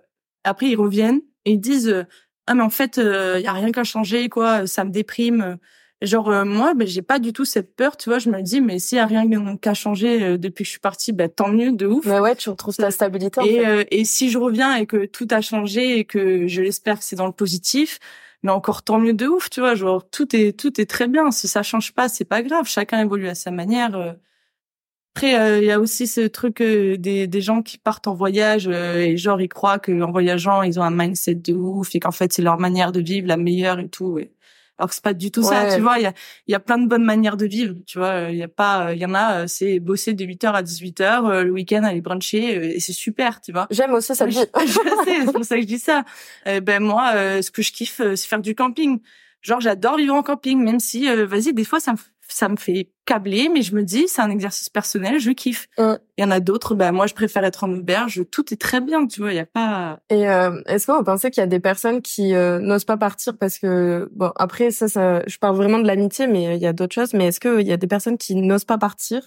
après 0.44 0.68
ils 0.68 0.76
reviennent 0.76 1.22
et 1.46 1.54
ils 1.54 1.60
disent 1.60 2.06
ah 2.48 2.54
mais 2.56 2.64
en 2.64 2.70
fait 2.70 2.98
il 2.98 3.04
euh, 3.04 3.40
y 3.40 3.48
a 3.48 3.54
rien 3.54 3.72
qu'à 3.72 3.84
changer 3.84 4.30
quoi, 4.30 4.68
ça 4.68 4.84
me 4.84 4.92
déprime. 4.92 5.58
Genre 6.02 6.30
euh, 6.30 6.46
moi, 6.46 6.74
ben 6.74 6.88
j'ai 6.88 7.04
pas 7.04 7.20
du 7.20 7.32
tout 7.32 7.46
cette 7.46 7.76
peur, 7.76 7.96
tu 7.96 8.10
vois. 8.10 8.18
Je 8.18 8.30
me 8.30 8.42
dis, 8.42 8.60
mais 8.60 8.80
s'il 8.80 8.98
y 8.98 9.02
a 9.02 9.06
rien 9.06 9.24
qu'à 9.58 9.76
changer 9.76 10.24
euh, 10.24 10.38
depuis 10.38 10.64
que 10.64 10.66
je 10.66 10.72
suis 10.72 10.80
partie, 10.80 11.12
ben 11.12 11.30
tant 11.30 11.50
mieux, 11.50 11.72
de 11.72 11.86
ouf. 11.86 12.06
Mais 12.08 12.20
ouais, 12.20 12.36
tu 12.36 12.50
retrouves 12.50 12.76
ta 12.76 12.90
stabilité. 12.90 13.40
En 13.40 13.44
et 13.44 13.60
fait. 13.60 13.68
Euh, 13.68 13.84
et 13.92 14.04
si 14.04 14.32
je 14.32 14.40
reviens 14.40 14.76
et 14.76 14.88
que 14.88 15.06
tout 15.06 15.28
a 15.30 15.42
changé 15.42 16.00
et 16.00 16.06
que 16.06 16.48
je 16.48 16.62
l'espère 16.64 16.98
que 16.98 17.04
c'est 17.04 17.16
dans 17.16 17.28
le 17.28 17.32
positif, 17.32 18.00
mais 18.42 18.52
encore 18.52 18.82
tant 18.82 18.98
mieux 18.98 19.14
de 19.14 19.28
ouf, 19.28 19.52
tu 19.52 19.60
vois. 19.60 19.76
Genre 19.76 20.10
tout 20.10 20.36
est 20.36 20.60
tout 20.60 20.82
est 20.82 20.90
très 20.90 21.08
bien. 21.08 21.30
Si 21.30 21.48
ça 21.48 21.62
change 21.62 21.94
pas, 21.94 22.10
c'est 22.10 22.26
pas 22.26 22.42
grave. 22.42 22.68
Chacun 22.68 23.00
évolue 23.02 23.28
à 23.28 23.36
sa 23.36 23.52
manière. 23.52 24.16
Après, 25.14 25.60
il 25.60 25.66
y 25.66 25.72
a 25.72 25.80
aussi 25.80 26.08
ce 26.08 26.22
truc 26.22 26.62
des, 26.62 27.28
des 27.28 27.42
gens 27.42 27.62
qui 27.62 27.78
partent 27.78 28.08
en 28.08 28.14
voyage 28.14 28.68
et 28.68 29.18
genre 29.18 29.42
ils 29.42 29.50
croient 29.50 29.78
qu'en 29.78 30.10
voyageant 30.10 30.62
ils 30.64 30.80
ont 30.80 30.84
un 30.84 30.92
mindset 30.92 31.36
de 31.36 31.54
ouf 31.54 31.94
et 31.96 32.00
qu'en 32.00 32.12
fait 32.12 32.32
c'est 32.32 32.42
leur 32.42 32.58
manière 32.58 32.94
de 32.94 33.02
vivre 33.02 33.28
la 33.28 33.36
meilleure 33.36 33.80
et 33.80 33.90
tout. 33.90 34.20
Et 34.20 34.32
alors 34.82 34.90
que 34.90 34.96
c'est 34.96 35.04
pas 35.04 35.14
du 35.14 35.30
tout 35.30 35.44
ça 35.44 35.76
tu 35.76 35.82
vois 35.82 36.00
il 36.00 36.04
y 36.04 36.08
a 36.08 36.14
y 36.48 36.56
a 36.56 36.60
plein 36.60 36.80
de 36.80 36.88
bonnes 36.88 37.04
manières 37.04 37.38
de 37.38 37.46
vivre 37.46 37.76
tu 37.86 38.00
vois 38.00 38.30
il 38.32 38.38
y 38.38 38.44
a 38.44 38.48
pas 38.48 38.94
il 38.94 39.00
y 39.00 39.06
en 39.06 39.14
a 39.14 39.48
c'est 39.48 39.80
bosser 39.80 40.14
de 40.14 40.26
8h 40.26 40.52
à 40.52 40.64
18h 40.64 41.30
euh, 41.30 41.44
le 41.44 41.52
week-end 41.52 41.84
aller 41.84 42.02
bruncher 42.02 42.58
euh, 42.58 42.76
et 42.76 42.80
c'est 42.80 42.94
super 42.94 43.42
tu 43.42 43.52
vois. 43.52 43.68
J'aime 43.70 43.94
aussi 43.94 44.16
ça 44.16 44.28
je, 44.30 44.34
sais 44.34 44.50
c'est 45.26 45.32
pour 45.32 45.46
ça 45.46 45.56
que 45.56 45.62
je 45.62 45.68
dis 45.68 45.80
ça. 45.80 46.04
Euh, 46.48 46.62
ben 46.62 46.82
moi 46.82 47.12
ce 47.42 47.52
que 47.52 47.62
je 47.62 47.72
kiffe 47.72 48.02
c'est 48.16 48.28
faire 48.28 48.42
du 48.42 48.56
camping. 48.56 49.00
Genre 49.42 49.62
j'adore 49.62 49.98
vivre 49.98 50.16
en 50.16 50.24
camping 50.24 50.60
même 50.60 50.80
si 50.80 51.08
vas-y 51.26 51.54
des 51.54 51.64
fois 51.64 51.80
ça 51.80 51.92
me 51.94 51.98
ça 52.34 52.50
me 52.50 52.56
fait 52.56 52.92
câbler, 53.06 53.50
mais 53.50 53.62
je 53.62 53.76
me 53.76 53.84
dis, 53.84 54.08
c'est 54.08 54.22
un 54.22 54.30
exercice 54.30 54.70
personnel, 54.70 55.20
je 55.20 55.32
kiffe. 55.32 55.68
Il 55.78 55.98
y 56.20 56.24
en 56.24 56.32
a 56.32 56.40
d'autres, 56.40 56.76
bah 56.76 56.92
moi 56.92 57.08
je 57.08 57.14
préfère 57.14 57.44
être 57.44 57.64
en 57.64 57.72
auberge, 57.72 58.24
tout 58.32 58.54
est 58.54 58.58
très 58.58 58.82
bien, 58.82 59.08
tu 59.08 59.22
vois, 59.22 59.34
il 59.34 59.36
y 59.36 59.40
a 59.40 59.46
pas. 59.46 60.00
Et 60.10 60.30
euh, 60.30 60.62
est-ce 60.68 60.88
que 60.88 60.92
vous 60.92 61.04
pensez 61.04 61.32
qu'il 61.32 61.42
y 61.42 61.44
a 61.44 61.48
des 61.48 61.60
personnes 61.60 62.02
qui 62.02 62.36
euh, 62.36 62.60
n'osent 62.60 62.86
pas 62.86 62.98
partir 62.98 63.38
parce 63.38 63.60
que 63.60 64.10
bon 64.14 64.32
après 64.36 64.72
ça, 64.72 64.88
ça, 64.88 65.24
je 65.28 65.38
parle 65.38 65.56
vraiment 65.56 65.80
de 65.80 65.88
l'amitié, 65.88 66.28
mais 66.28 66.56
il 66.56 66.62
y 66.62 66.68
a 66.68 66.74
d'autres 66.74 66.96
choses. 66.96 67.14
Mais 67.14 67.28
est-ce 67.28 67.40
qu'il 67.40 67.68
y 67.68 67.74
a 67.74 67.78
des 67.78 67.88
personnes 67.88 68.18
qui 68.18 68.36
n'osent 68.36 68.66
pas 68.66 68.78
partir 68.78 69.24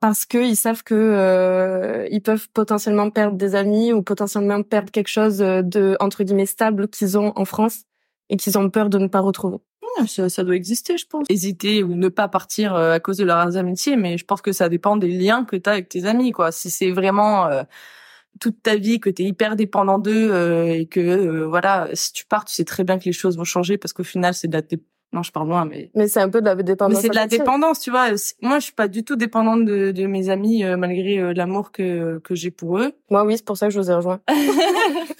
parce 0.00 0.26
qu'ils 0.26 0.56
savent 0.56 0.84
que 0.84 0.94
euh, 0.94 2.06
ils 2.10 2.22
peuvent 2.22 2.48
potentiellement 2.50 3.10
perdre 3.10 3.36
des 3.36 3.54
amis 3.54 3.92
ou 3.92 4.02
potentiellement 4.02 4.62
perdre 4.62 4.90
quelque 4.90 5.08
chose 5.08 5.38
de 5.38 5.96
entre 6.00 6.22
guillemets 6.24 6.46
stable 6.46 6.88
qu'ils 6.88 7.18
ont 7.18 7.32
en 7.36 7.44
France 7.44 7.82
et 8.28 8.36
qu'ils 8.36 8.58
ont 8.58 8.70
peur 8.70 8.90
de 8.90 8.98
ne 8.98 9.08
pas 9.08 9.20
retrouver? 9.20 9.58
Ça, 10.06 10.28
ça, 10.28 10.44
doit 10.44 10.56
exister, 10.56 10.96
je 10.96 11.06
pense. 11.06 11.26
Hésiter 11.28 11.82
ou 11.82 11.94
ne 11.94 12.08
pas 12.08 12.28
partir 12.28 12.74
euh, 12.74 12.92
à 12.92 13.00
cause 13.00 13.16
de 13.16 13.24
leurs 13.24 13.56
amitiés, 13.56 13.96
mais 13.96 14.18
je 14.18 14.24
pense 14.24 14.42
que 14.42 14.52
ça 14.52 14.68
dépend 14.68 14.96
des 14.96 15.08
liens 15.08 15.44
que 15.44 15.56
tu 15.56 15.68
as 15.68 15.74
avec 15.74 15.88
tes 15.88 16.04
amis, 16.04 16.32
quoi. 16.32 16.52
Si 16.52 16.70
c'est 16.70 16.90
vraiment 16.90 17.46
euh, 17.46 17.62
toute 18.40 18.62
ta 18.62 18.76
vie 18.76 19.00
que 19.00 19.10
tu 19.10 19.22
es 19.22 19.26
hyper 19.26 19.56
dépendant 19.56 19.98
d'eux 19.98 20.32
euh, 20.32 20.66
et 20.66 20.86
que 20.86 21.44
voilà, 21.44 21.88
si 21.92 22.12
tu 22.12 22.26
pars, 22.26 22.44
tu 22.44 22.54
sais 22.54 22.64
très 22.64 22.84
bien 22.84 22.98
que 22.98 23.04
les 23.04 23.12
choses 23.12 23.36
vont 23.36 23.44
changer 23.44 23.78
parce 23.78 23.92
qu'au 23.92 24.04
final, 24.04 24.34
c'est 24.34 24.48
de 24.48 24.56
la 24.56 24.62
non, 25.10 25.22
je 25.22 25.32
parle 25.32 25.48
loin, 25.48 25.64
mais 25.64 25.90
mais 25.94 26.06
c'est 26.06 26.20
un 26.20 26.28
peu 26.28 26.42
de 26.42 26.46
la 26.46 26.54
dépendance. 26.54 26.96
Mais 26.96 27.00
c'est 27.00 27.08
de 27.08 27.14
la 27.14 27.26
dépendance, 27.26 27.80
tu 27.80 27.90
vois. 27.90 28.08
Moi, 28.42 28.58
je 28.58 28.64
suis 28.64 28.74
pas 28.74 28.88
du 28.88 29.04
tout 29.04 29.16
dépendante 29.16 29.64
de, 29.64 29.90
de 29.90 30.06
mes 30.06 30.28
amis 30.28 30.64
malgré 30.76 31.32
l'amour 31.32 31.72
que 31.72 32.18
que 32.18 32.34
j'ai 32.34 32.50
pour 32.50 32.78
eux. 32.78 32.92
Moi, 33.08 33.24
oui, 33.24 33.38
c'est 33.38 33.44
pour 33.46 33.56
ça 33.56 33.68
que 33.68 33.72
je 33.72 33.80
vous 33.80 33.90
ai 33.90 33.94
rejoint. 33.94 34.20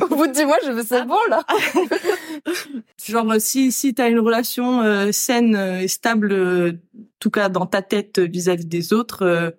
Au 0.00 0.08
bout 0.08 0.26
de 0.26 0.32
dix 0.32 0.44
mois, 0.44 0.58
je 0.64 0.72
me 0.72 0.82
c'est 0.82 1.04
bon 1.04 1.18
là. 1.28 1.44
Genre 3.06 3.34
si 3.38 3.72
si 3.72 3.94
t'as 3.94 4.10
une 4.10 4.18
relation 4.18 4.82
euh, 4.82 5.12
saine 5.12 5.54
euh, 5.54 5.80
et 5.80 5.88
stable, 5.88 6.32
euh, 6.32 6.72
en 6.72 7.04
tout 7.20 7.30
cas 7.30 7.48
dans 7.48 7.66
ta 7.66 7.82
tête 7.82 8.18
vis-à-vis 8.18 8.66
des 8.66 8.92
autres, 8.92 9.54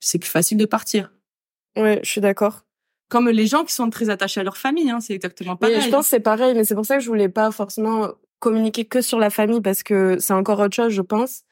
c'est 0.00 0.18
plus 0.18 0.30
facile 0.30 0.58
de 0.58 0.66
partir. 0.66 1.12
Ouais, 1.76 2.00
je 2.02 2.10
suis 2.10 2.20
d'accord. 2.20 2.64
Comme 3.08 3.28
les 3.28 3.46
gens 3.46 3.64
qui 3.64 3.74
sont 3.74 3.90
très 3.90 4.10
attachés 4.10 4.40
à 4.40 4.44
leur 4.44 4.56
famille, 4.56 4.90
hein, 4.90 5.00
c'est 5.00 5.14
exactement 5.14 5.56
pareil. 5.56 5.80
je 5.80 5.90
pense 5.90 6.06
que 6.06 6.10
c'est 6.10 6.20
pareil, 6.20 6.54
mais 6.54 6.64
c'est 6.64 6.74
pour 6.74 6.86
ça 6.86 6.96
que 6.96 7.02
je 7.02 7.08
voulais 7.08 7.28
pas 7.28 7.50
forcément 7.50 8.08
communiquer 8.38 8.84
que 8.84 9.00
sur 9.00 9.18
la 9.18 9.30
famille 9.30 9.60
parce 9.60 9.82
que 9.82 10.16
c'est 10.18 10.32
encore 10.32 10.58
autre 10.60 10.74
chose, 10.74 10.92
je 10.92 11.02
pense. 11.02 11.42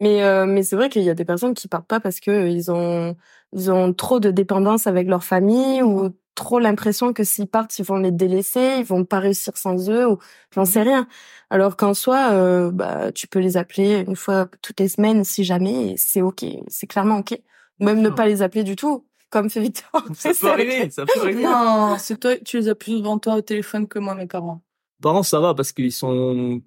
Mais 0.00 0.46
mais 0.46 0.62
c'est 0.62 0.76
vrai 0.76 0.88
qu'il 0.88 1.02
y 1.02 1.10
a 1.10 1.14
des 1.14 1.26
personnes 1.26 1.54
qui 1.54 1.68
partent 1.68 1.86
pas 1.86 2.00
parce 2.00 2.20
que 2.20 2.48
ils 2.48 2.70
ont 2.70 3.16
ils 3.52 3.70
ont 3.70 3.92
trop 3.92 4.18
de 4.18 4.30
dépendance 4.30 4.86
avec 4.86 5.06
leur 5.06 5.22
famille 5.22 5.82
ou 5.82 6.10
trop 6.40 6.58
l'impression 6.58 7.12
que 7.12 7.22
s'ils 7.22 7.46
partent, 7.46 7.78
ils 7.78 7.84
vont 7.84 7.98
les 7.98 8.10
délaisser, 8.10 8.76
ils 8.78 8.84
vont 8.84 9.04
pas 9.04 9.20
réussir 9.20 9.56
sans 9.56 9.90
eux, 9.90 10.08
ou 10.08 10.18
j'en 10.54 10.64
sais 10.64 10.82
rien. 10.82 11.06
Alors 11.50 11.76
qu'en 11.76 11.94
soi, 11.94 12.32
euh, 12.32 12.70
bah, 12.70 13.12
tu 13.12 13.28
peux 13.28 13.38
les 13.38 13.56
appeler 13.56 14.04
une 14.06 14.16
fois 14.16 14.48
toutes 14.62 14.80
les 14.80 14.88
semaines 14.88 15.22
si 15.22 15.44
jamais, 15.44 15.94
c'est 15.96 16.22
ok, 16.22 16.44
c'est 16.68 16.86
clairement 16.86 17.18
ok. 17.18 17.38
Même 17.78 18.00
ne 18.00 18.08
pas 18.08 18.26
les 18.26 18.42
appeler 18.42 18.64
du 18.64 18.74
tout, 18.74 19.06
comme 19.28 19.50
fait 19.50 19.60
Victor. 19.60 20.04
Ça 20.14 20.30
peut 20.38 20.48
arriver, 20.50 20.90
ça 20.90 21.04
peut 21.04 21.20
arriver. 21.20 21.44
Non, 21.44 21.96
c'est 21.98 22.18
toi, 22.18 22.36
tu 22.38 22.58
les 22.58 22.68
as 22.68 22.74
plus 22.74 22.98
devant 22.98 23.18
toi 23.18 23.36
au 23.36 23.40
téléphone 23.42 23.86
que 23.86 23.98
moi, 23.98 24.14
mes 24.14 24.26
parents. 24.26 24.62
Parents, 25.02 25.22
ça 25.22 25.40
va 25.40 25.54
parce 25.54 25.72
qu'ils 25.72 25.92
sont 25.92 26.62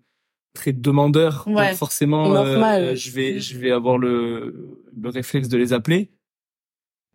très 0.54 0.72
demandeurs. 0.72 1.44
Ouais. 1.48 1.70
Donc 1.70 1.78
forcément, 1.78 2.34
euh, 2.36 2.96
je 2.96 3.12
vais, 3.12 3.40
je 3.40 3.58
vais 3.58 3.72
avoir 3.72 3.98
le, 3.98 4.80
le 4.96 5.10
réflexe 5.10 5.50
de 5.50 5.58
les 5.58 5.74
appeler. 5.74 6.12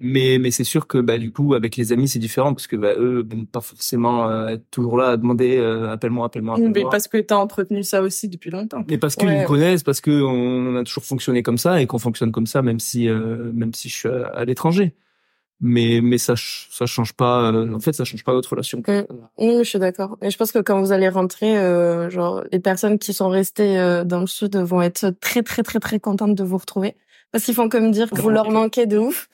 Mais, 0.00 0.38
mais 0.40 0.52
c'est 0.52 0.62
sûr 0.64 0.86
que, 0.86 0.98
bah, 0.98 1.18
du 1.18 1.32
coup, 1.32 1.54
avec 1.54 1.76
les 1.76 1.92
amis, 1.92 2.06
c'est 2.06 2.20
différent 2.20 2.54
parce 2.54 2.68
que, 2.68 2.76
bah, 2.76 2.92
eux, 2.96 3.26
vont 3.28 3.44
pas 3.44 3.60
forcément 3.60 4.28
euh, 4.28 4.46
être 4.48 4.62
toujours 4.70 4.96
là 4.96 5.08
à 5.08 5.16
demander, 5.16 5.56
euh, 5.58 5.90
appelle-moi, 5.90 6.26
appelle-moi, 6.26 6.56
Mais 6.58 6.68
appelle-moi. 6.68 6.90
parce 6.90 7.08
que 7.08 7.18
t'as 7.18 7.34
entretenu 7.36 7.82
ça 7.82 8.00
aussi 8.00 8.28
depuis 8.28 8.50
longtemps. 8.50 8.84
Mais 8.88 8.96
parce 8.98 9.16
qu'ils 9.16 9.26
Ouais. 9.28 9.42
me 9.42 9.46
connaissent, 9.46 9.82
parce 9.82 10.00
que 10.00 10.22
on 10.22 10.76
a 10.76 10.84
toujours 10.84 11.04
fonctionné 11.04 11.42
comme 11.42 11.58
ça 11.58 11.82
et 11.82 11.86
qu'on 11.88 11.98
fonctionne 11.98 12.30
comme 12.30 12.46
ça, 12.46 12.62
même 12.62 12.78
si, 12.78 13.08
euh, 13.08 13.50
même 13.52 13.74
si 13.74 13.88
je 13.88 13.94
suis 13.96 14.08
à, 14.08 14.26
à 14.28 14.44
l'étranger. 14.44 14.94
Mais, 15.60 15.98
mais 16.00 16.18
ça, 16.18 16.34
ça 16.36 16.86
change 16.86 17.14
pas. 17.14 17.50
euh, 17.52 17.74
en 17.74 17.80
fait, 17.80 17.92
ça 17.92 18.04
change 18.04 18.22
pas 18.22 18.32
notre 18.32 18.50
relation. 18.50 18.78
Mm. 18.86 19.02
Oui, 19.38 19.54
je 19.58 19.64
suis 19.64 19.80
d'accord. 19.80 20.16
Et 20.22 20.30
je 20.30 20.36
pense 20.38 20.52
que 20.52 20.60
quand 20.60 20.80
vous 20.80 20.92
allez 20.92 21.08
rentrer, 21.08 21.58
euh, 21.58 22.08
genre 22.08 22.44
les 22.52 22.60
personnes 22.60 23.00
qui 23.00 23.12
sont 23.12 23.28
restées 23.28 23.76
euh, 23.80 24.04
dans 24.04 24.20
le 24.20 24.28
sud 24.28 24.54
vont 24.54 24.80
être 24.80 25.10
très 25.20 25.42
très 25.42 25.64
très 25.64 25.80
très 25.80 25.98
contentes 25.98 26.36
de 26.36 26.44
vous 26.44 26.58
retrouver 26.58 26.94
parce 27.32 27.42
qu'ils 27.44 27.54
font 27.54 27.68
comme 27.68 27.90
dire 27.90 28.08
que 28.08 28.20
vous 28.20 28.30
leur 28.30 28.52
manquez 28.52 28.86
de 28.86 28.98
ouf. 28.98 29.28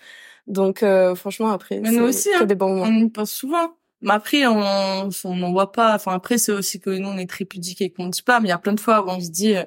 Donc 0.46 0.82
euh, 0.82 1.14
franchement 1.14 1.50
après, 1.50 1.80
Mais 1.80 1.90
nous 1.90 2.04
aussi, 2.04 2.28
hein. 2.34 2.44
des 2.44 2.54
bons 2.54 2.74
moments. 2.76 2.84
On 2.84 3.06
y 3.06 3.10
pense 3.10 3.30
souvent. 3.30 3.76
Mais 4.02 4.12
après, 4.12 4.46
on 4.46 5.08
on 5.24 5.36
n'en 5.36 5.52
voit 5.52 5.72
pas. 5.72 5.94
Enfin, 5.94 6.12
après, 6.12 6.36
c'est 6.36 6.52
aussi 6.52 6.78
que 6.80 6.90
nous, 6.90 7.08
on 7.08 7.16
est 7.16 7.28
très 7.28 7.46
pudiques 7.46 7.80
et 7.80 7.90
qu'on 7.90 8.06
ne 8.06 8.10
dit 8.10 8.22
pas. 8.22 8.40
Mais 8.40 8.48
il 8.48 8.50
y 8.50 8.52
a 8.52 8.58
plein 8.58 8.74
de 8.74 8.80
fois 8.80 9.04
où 9.04 9.08
on 9.08 9.18
se 9.18 9.30
dit, 9.30 9.56
euh, 9.56 9.64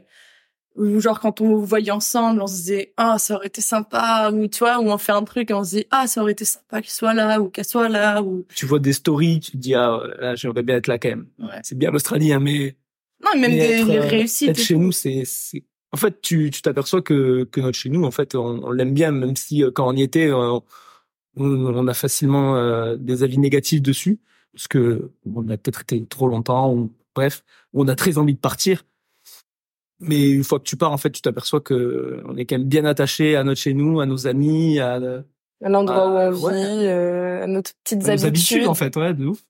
ou 0.76 1.00
genre 1.00 1.20
quand 1.20 1.42
on 1.42 1.56
vous 1.56 1.66
voyait 1.66 1.90
ensemble, 1.90 2.40
on 2.42 2.46
se 2.46 2.54
disait, 2.54 2.94
ah, 2.98 3.18
ça 3.18 3.36
aurait 3.36 3.48
été 3.48 3.62
sympa. 3.62 4.30
Ou 4.32 4.48
tu 4.48 4.60
vois, 4.60 4.80
où 4.80 4.92
on 4.92 4.98
fait 5.00 5.12
un 5.12 5.24
truc 5.24 5.50
et 5.50 5.54
on 5.56 5.64
se 5.64 5.78
dit, 5.78 5.86
ah, 5.90 6.06
ça 6.06 6.22
aurait 6.22 6.34
été 6.34 6.46
sympa 6.46 6.82
qu'il 6.84 6.92
soit 6.92 7.16
là 7.16 7.42
ou 7.42 7.50
qu'elle 7.50 7.66
soit 7.66 7.90
là. 7.90 8.22
Ou 8.22 8.46
Tu 8.54 8.68
vois 8.68 8.78
des 8.78 8.94
stories, 8.94 9.40
tu 9.40 9.52
te 9.54 9.58
dis, 9.58 9.74
ah, 9.74 10.00
là, 10.20 10.36
j'aimerais 10.36 10.62
bien 10.62 10.76
être 10.76 10.88
là 10.88 11.00
quand 11.00 11.10
même. 11.10 11.28
Ouais. 11.40 11.60
C'est 11.64 11.78
bien 11.78 11.90
l'Australie, 11.90 12.32
hein, 12.32 12.40
mais 12.40 12.76
non, 13.24 13.40
même 13.40 13.52
Mais 13.52 13.58
des, 13.58 13.74
être, 13.74 13.88
des 13.88 13.98
euh, 13.98 14.02
réussites. 14.08 14.50
être 14.50 14.60
chez 14.60 14.76
nous, 14.76 14.92
c'est, 14.92 15.24
c'est, 15.26 15.64
en 15.94 15.98
fait, 15.98 16.22
tu, 16.22 16.52
t'aperçois 16.52 17.02
que, 17.02 17.46
que 17.46 17.62
notre 17.62 17.78
chez 17.78 17.90
nous, 17.90 18.04
en 18.04 18.12
fait, 18.12 18.36
on, 18.36 18.64
on 18.64 18.72
l'aime 18.72 18.94
bien, 18.94 19.12
même 19.12 19.36
si 19.36 19.64
euh, 19.64 19.72
quand 19.72 19.88
on 19.88 19.94
y 19.96 20.02
était, 20.02 20.28
euh, 20.30 20.60
on, 21.38 21.44
on 21.46 21.88
a 21.88 21.94
facilement 21.94 22.56
euh, 22.58 22.96
des 22.98 23.24
avis 23.24 23.38
négatifs 23.38 23.82
dessus, 23.82 24.20
parce 24.54 24.68
que 24.68 25.12
on 25.34 25.48
a 25.50 25.58
peut-être 25.58 25.82
été 25.82 26.04
trop 26.06 26.28
longtemps, 26.28 26.74
ou 26.74 26.92
bref, 27.16 27.44
on 27.74 27.88
a 27.88 27.96
très 27.96 28.18
envie 28.18 28.34
de 28.34 28.40
partir. 28.40 28.84
Mais 30.00 30.30
une 30.30 30.44
fois 30.44 30.60
que 30.60 30.66
tu 30.66 30.78
pars, 30.78 30.92
en 30.92 30.98
fait, 30.98 31.10
tu 31.12 31.22
t'aperçois 31.22 31.62
que 31.62 32.22
on 32.26 32.38
est 32.38 32.46
quand 32.46 32.58
même 32.58 32.68
bien 32.68 32.86
attaché 32.86 33.36
à 33.36 33.44
notre 33.44 33.60
chez 33.60 33.74
nous, 33.74 34.00
à 34.00 34.06
nos 34.06 34.28
amis, 34.28 34.80
à, 34.80 34.96
à 34.96 35.24
À 35.64 35.70
l'endroit 35.70 36.30
où 36.30 36.36
on 36.36 36.42
ouais. 36.44 36.54
vit, 36.54 36.86
euh, 36.86 37.44
à 37.44 37.48
nos 37.48 37.62
petites 37.62 38.02
nos 38.02 38.10
habitudes. 38.10 38.28
habitudes, 38.28 38.68
en 38.68 38.76
fait, 38.76 38.96
ouais, 38.96 39.14
de 39.14 39.26
ouf. 39.26 39.44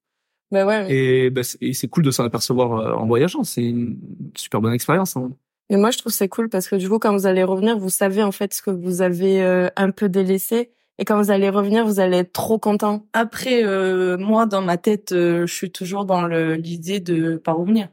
Bah 0.51 0.65
ouais. 0.65 0.93
Et, 0.93 1.29
bah, 1.29 1.43
c'est, 1.43 1.57
et 1.61 1.73
c'est 1.73 1.89
cool 1.89 2.03
de 2.03 2.11
s'en 2.11 2.23
apercevoir 2.23 2.97
en 3.01 3.05
voyageant. 3.05 3.43
C'est 3.43 3.63
une 3.63 3.99
super 4.37 4.61
bonne 4.61 4.73
expérience. 4.73 5.17
Hein. 5.17 5.31
Mais 5.69 5.77
moi, 5.77 5.91
je 5.91 5.97
trouve 5.97 6.11
c'est 6.11 6.29
cool 6.29 6.49
parce 6.49 6.67
que 6.69 6.75
du 6.75 6.87
coup, 6.89 6.99
quand 6.99 7.11
vous 7.11 7.27
allez 7.27 7.43
revenir, 7.43 7.77
vous 7.77 7.89
savez 7.89 8.23
en 8.23 8.31
fait 8.31 8.53
ce 8.53 8.61
que 8.61 8.71
vous 8.71 9.01
avez 9.01 9.43
euh, 9.43 9.67
un 9.75 9.91
peu 9.91 10.09
délaissé. 10.09 10.71
Et 10.99 11.05
quand 11.05 11.21
vous 11.21 11.29
allez 11.29 11.49
revenir, 11.49 11.85
vous 11.85 11.99
allez 11.99 12.17
être 12.17 12.33
trop 12.33 12.57
content. 12.57 13.05
Après, 13.13 13.63
euh, 13.63 14.17
moi, 14.17 14.45
dans 14.47 14.61
ma 14.61 14.77
tête, 14.77 15.11
euh, 15.11 15.45
je 15.45 15.53
suis 15.53 15.71
toujours 15.71 16.05
dans 16.05 16.25
l'idée 16.27 16.99
de 16.99 17.37
pas 17.37 17.53
revenir. 17.53 17.89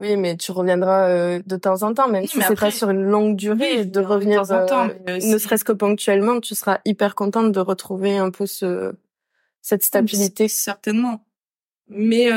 Oui, 0.00 0.16
mais 0.16 0.36
tu 0.36 0.52
reviendras 0.52 1.08
euh, 1.08 1.40
de 1.44 1.56
temps 1.56 1.82
en 1.82 1.94
temps, 1.94 2.06
même 2.08 2.22
Oui, 2.22 2.28
si 2.28 2.40
c'est 2.42 2.58
pas 2.58 2.70
sur 2.70 2.90
une 2.90 3.02
longue 3.02 3.34
durée, 3.34 3.78
Oui, 3.78 3.86
de 3.86 4.00
viens 4.00 4.02
de 4.02 4.06
revenir, 4.06 4.42
temps 4.42 4.62
en 4.62 4.66
temps, 4.66 4.88
ne 5.08 5.38
serait-ce 5.38 5.64
que 5.64 5.72
ponctuellement, 5.72 6.38
tu 6.40 6.54
seras 6.54 6.78
hyper 6.84 7.14
contente 7.14 7.50
de 7.50 7.60
retrouver 7.60 8.16
un 8.18 8.30
peu 8.30 8.46
ce 8.46 8.92
cette 9.62 9.82
stabilité. 9.82 10.46
Certainement. 10.48 11.24
Mais 11.88 12.28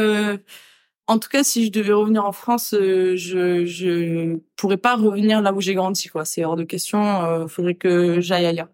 en 1.10 1.18
tout 1.20 1.30
cas, 1.30 1.44
si 1.44 1.66
je 1.66 1.72
devais 1.72 1.94
revenir 1.94 2.24
en 2.26 2.32
France, 2.32 2.74
euh, 2.76 3.16
je 3.16 3.66
je 3.66 4.38
pourrais 4.56 4.78
pas 4.78 4.96
revenir 4.96 5.42
là 5.42 5.54
où 5.54 5.60
j'ai 5.60 5.74
grandi 5.74 6.08
quoi. 6.08 6.24
C'est 6.24 6.46
hors 6.46 6.56
de 6.56 6.64
question. 6.64 7.02
Euh, 7.26 7.48
faudrait 7.48 7.76
que 7.76 8.22
j'aille 8.22 8.46
ailleurs. 8.46 8.70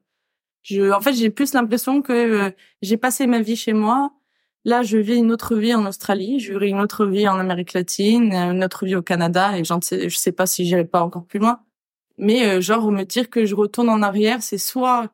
En 0.93 1.01
fait, 1.01 1.13
j'ai 1.13 1.29
plus 1.29 1.53
l'impression 1.53 2.01
que 2.01 2.13
euh, 2.13 2.51
j'ai 2.81 2.97
passé 2.97 3.27
ma 3.27 3.41
vie 3.41 3.55
chez 3.55 3.73
moi. 3.73 4.11
Là, 4.65 4.83
je 4.83 4.97
vis 4.97 5.17
une 5.17 5.31
autre 5.31 5.55
vie 5.55 5.75
en 5.75 5.85
Australie, 5.85 6.39
je 6.39 6.53
une 6.53 6.81
autre 6.81 7.05
vie 7.05 7.27
en 7.27 7.39
Amérique 7.39 7.73
latine, 7.73 8.33
une 8.33 8.63
autre 8.63 8.85
vie 8.85 8.95
au 8.95 9.03
Canada, 9.03 9.57
et 9.57 9.63
j'en 9.63 9.79
sais, 9.81 10.09
je 10.09 10.17
sais 10.17 10.31
pas 10.31 10.47
si 10.47 10.65
j'irai 10.65 10.85
pas 10.85 11.03
encore 11.03 11.25
plus 11.25 11.39
loin. 11.39 11.61
Mais 12.17 12.45
euh, 12.47 12.61
genre 12.61 12.91
me 12.91 13.03
dire 13.03 13.29
que 13.29 13.45
je 13.45 13.55
retourne 13.55 13.89
en 13.89 14.01
arrière, 14.01 14.41
c'est 14.43 14.57
soit 14.57 15.09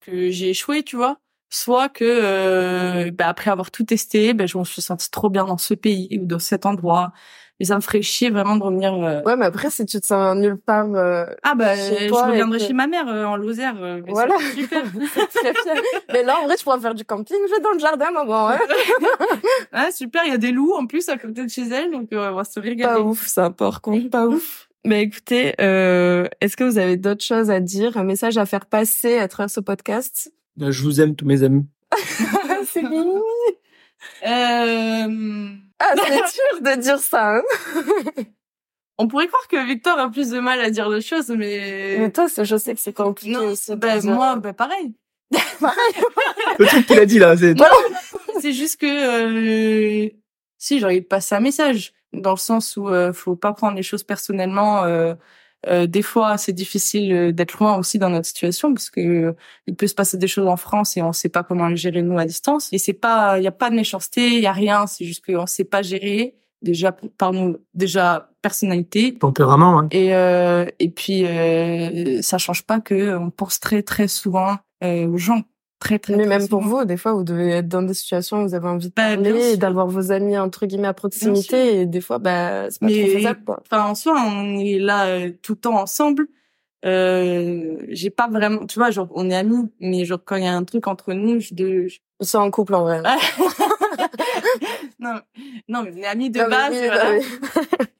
que 0.00 0.30
j'ai 0.30 0.50
échoué, 0.50 0.82
tu 0.82 0.96
vois, 0.96 1.18
soit 1.50 1.88
que 1.88 2.04
euh, 2.04 3.10
bah, 3.12 3.28
après 3.28 3.50
avoir 3.50 3.70
tout 3.70 3.84
testé, 3.84 4.34
ben 4.34 4.46
je 4.48 4.58
me 4.58 4.64
suis 4.64 4.82
sentie 4.82 5.10
trop 5.10 5.30
bien 5.30 5.44
dans 5.44 5.58
ce 5.58 5.74
pays 5.74 6.18
ou 6.20 6.26
dans 6.26 6.38
cet 6.38 6.66
endroit. 6.66 7.12
Et 7.58 7.64
ça 7.64 7.76
me 7.76 7.80
ferait 7.80 8.02
chier 8.02 8.28
vraiment 8.28 8.56
de 8.56 8.62
revenir. 8.62 8.92
euh, 9.02 9.22
Ouais, 9.22 9.34
mais 9.34 9.46
après, 9.46 9.70
si 9.70 9.86
tu 9.86 9.98
te 9.98 10.04
sens 10.04 10.36
nulle 10.36 10.58
part, 10.58 10.92
euh, 10.94 11.24
Ah 11.42 11.54
bah 11.54 11.74
Chez 11.74 12.08
je 12.08 12.12
reviendrai 12.12 12.58
et 12.62 12.66
chez 12.66 12.74
ma 12.74 12.86
mère 12.86 13.08
euh, 13.08 13.24
en 13.24 13.36
Lozère. 13.36 13.76
euh, 13.82 14.02
mais 14.04 14.12
Voilà. 14.12 14.36
Super. 14.54 14.82
mais 16.12 16.22
là, 16.22 16.36
en 16.38 16.44
vrai, 16.44 16.56
tu 16.56 16.64
pourras 16.64 16.78
faire 16.80 16.94
du 16.94 17.06
camping, 17.06 17.34
je 17.48 17.54
vais 17.54 17.60
dans 17.62 17.72
le 17.72 17.78
jardin, 17.78 18.10
maman. 18.10 18.50
Hein 18.50 18.58
ah 19.72 19.90
super, 19.90 20.22
il 20.26 20.32
y 20.32 20.34
a 20.34 20.38
des 20.38 20.52
loups 20.52 20.74
en 20.74 20.86
plus 20.86 21.08
à 21.08 21.16
côté 21.16 21.44
de 21.44 21.48
chez 21.50 21.66
elle, 21.68 21.90
donc 21.92 22.12
euh, 22.12 22.30
on 22.30 22.34
va 22.34 22.44
se 22.44 22.60
pas 22.60 22.66
régaler. 22.66 23.00
ouf, 23.00 23.26
ça, 23.26 23.48
par 23.48 23.80
contre, 23.80 24.10
pas 24.10 24.26
ouf. 24.26 24.68
Mais 24.84 25.02
écoutez, 25.02 25.54
euh, 25.60 26.28
est-ce 26.42 26.56
que 26.58 26.62
vous 26.64 26.76
avez 26.78 26.96
d'autres 26.98 27.24
choses 27.24 27.50
à 27.50 27.60
dire, 27.60 27.96
un 27.96 28.04
message 28.04 28.36
à 28.36 28.44
faire 28.46 28.66
passer 28.66 29.18
à 29.18 29.28
travers 29.28 29.50
ce 29.50 29.60
podcast? 29.60 30.30
Je 30.58 30.82
vous 30.82 31.00
aime, 31.00 31.14
tous 31.16 31.26
mes 31.26 31.42
amis. 31.42 31.66
C'est 32.66 32.82
mignon. 32.88 33.22
Euh, 34.26 35.48
Ah, 35.78 35.94
c'est 35.96 36.10
dur 36.14 36.60
de 36.74 36.80
dire 36.80 36.98
ça. 36.98 37.36
Hein 37.36 37.42
on 38.98 39.08
pourrait 39.08 39.26
croire 39.28 39.46
que 39.48 39.66
Victor 39.66 39.98
a 39.98 40.08
plus 40.10 40.30
de 40.30 40.40
mal 40.40 40.60
à 40.60 40.70
dire 40.70 40.88
les 40.88 41.00
choses, 41.02 41.28
mais, 41.28 41.96
mais 41.98 42.10
toi, 42.10 42.28
c'est- 42.28 42.44
je 42.44 42.56
sais 42.56 42.74
que 42.74 42.80
c'est 42.80 42.92
compliqué 42.94 43.32
non, 43.32 43.50
aussi. 43.50 43.70
de 43.72 43.76
ben, 43.76 43.98
dire. 43.98 44.10
moi, 44.12 44.36
ben 44.36 44.52
pareil. 44.54 44.94
Le 46.58 46.66
truc 46.66 46.86
qu'il 46.86 46.98
a 46.98 47.04
dit 47.06 47.18
là, 47.18 47.36
c'est. 47.36 47.54
C'est 48.40 48.52
juste 48.52 48.80
que 48.80 48.86
euh, 50.06 50.08
si 50.58 50.78
j'aurais 50.78 51.00
passé 51.00 51.34
un 51.34 51.40
message 51.40 51.92
dans 52.12 52.32
le 52.32 52.36
sens 52.36 52.76
où 52.76 52.88
euh, 52.88 53.12
faut 53.12 53.34
pas 53.36 53.52
prendre 53.52 53.76
les 53.76 53.82
choses 53.82 54.02
personnellement. 54.02 54.84
Euh, 54.84 55.14
euh, 55.66 55.86
des 55.86 56.02
fois, 56.02 56.38
c'est 56.38 56.52
difficile 56.52 57.12
euh, 57.12 57.32
d'être 57.32 57.58
loin 57.58 57.76
aussi 57.76 57.98
dans 57.98 58.10
notre 58.10 58.26
situation 58.26 58.72
parce 58.72 58.90
que 58.90 59.00
euh, 59.00 59.32
il 59.66 59.74
peut 59.74 59.86
se 59.86 59.94
passer 59.94 60.16
des 60.16 60.28
choses 60.28 60.46
en 60.46 60.56
France 60.56 60.96
et 60.96 61.02
on 61.02 61.12
sait 61.12 61.28
pas 61.28 61.42
comment 61.42 61.68
les 61.68 61.76
gérer 61.76 62.02
nous 62.02 62.18
à 62.18 62.24
distance. 62.24 62.68
Et 62.72 62.78
c'est 62.78 62.92
pas, 62.92 63.38
il 63.38 63.44
y 63.44 63.48
a 63.48 63.52
pas 63.52 63.70
de 63.70 63.74
méchanceté, 63.74 64.28
il 64.28 64.40
y 64.40 64.46
a 64.46 64.52
rien. 64.52 64.86
C'est 64.86 65.04
juste 65.04 65.24
qu'on 65.24 65.46
sait 65.46 65.64
pas 65.64 65.82
gérer 65.82 66.36
déjà 66.62 66.92
par 67.18 67.32
nous, 67.32 67.56
déjà 67.74 68.30
personnalité. 68.42 69.14
Tempérament, 69.14 69.80
hein. 69.80 69.88
Et 69.90 70.14
euh, 70.14 70.66
et 70.78 70.90
puis 70.90 71.24
euh, 71.24 72.20
ça 72.22 72.38
change 72.38 72.62
pas 72.62 72.80
que 72.80 73.16
on 73.16 73.30
pense 73.30 73.60
très 73.60 73.82
très 73.82 74.08
souvent 74.08 74.56
aux 74.82 75.16
gens. 75.16 75.42
Très 75.78 75.98
très. 75.98 76.16
Mais 76.16 76.24
même 76.26 76.48
pour 76.48 76.62
vous, 76.62 76.84
des 76.86 76.96
fois, 76.96 77.12
vous 77.12 77.22
devez 77.22 77.50
être 77.50 77.68
dans 77.68 77.82
des 77.82 77.92
situations 77.94 78.42
où 78.42 78.48
vous 78.48 78.54
avez 78.54 78.66
envie 78.68 78.88
de 78.88 78.94
Bah, 78.94 79.14
parler, 79.14 79.56
d'avoir 79.58 79.86
vos 79.86 80.10
amis 80.10 80.36
entre 80.38 80.64
guillemets 80.66 80.88
à 80.88 80.94
proximité, 80.94 81.80
et 81.82 81.86
des 81.86 82.00
fois, 82.00 82.18
bah, 82.18 82.70
c'est 82.70 82.80
pas 82.80 82.86
Mais- 82.86 83.02
trop 83.08 83.18
faisable, 83.18 83.44
quoi. 83.44 83.60
enfin 83.62 83.84
en 83.90 83.94
soi 83.94 84.14
on 84.26 84.58
est 84.58 84.78
là 84.78 85.06
euh, 85.06 85.30
tout 85.42 85.52
le 85.52 85.58
temps 85.58 85.76
ensemble 85.78 86.28
euh, 86.84 87.76
j'ai 87.88 88.10
pas 88.10 88.28
vraiment 88.28 88.64
tu 88.66 88.78
vois 88.78 88.90
genre 88.90 89.08
on 89.14 89.28
est 89.30 89.34
amis 89.34 89.68
mais 89.80 90.04
genre 90.04 90.20
quand 90.24 90.36
il 90.36 90.44
y 90.44 90.46
a 90.46 90.54
un 90.54 90.62
truc 90.64 90.86
entre 90.86 91.12
nous 91.14 91.40
je, 91.40 91.52
de, 91.54 91.88
je- 91.88 91.98
C'est 92.20 92.36
en 92.38 92.50
couple 92.50 92.74
en 92.74 92.82
vrai. 92.82 93.02
non 95.00 95.14
non 95.68 95.82
mais 95.82 95.92
on 95.94 95.96
est 95.98 96.06
amis 96.06 96.30
de 96.30 96.40
Non, 96.40 96.48
base 96.48 96.74
voilà. 96.76 97.18
bah 97.18 97.24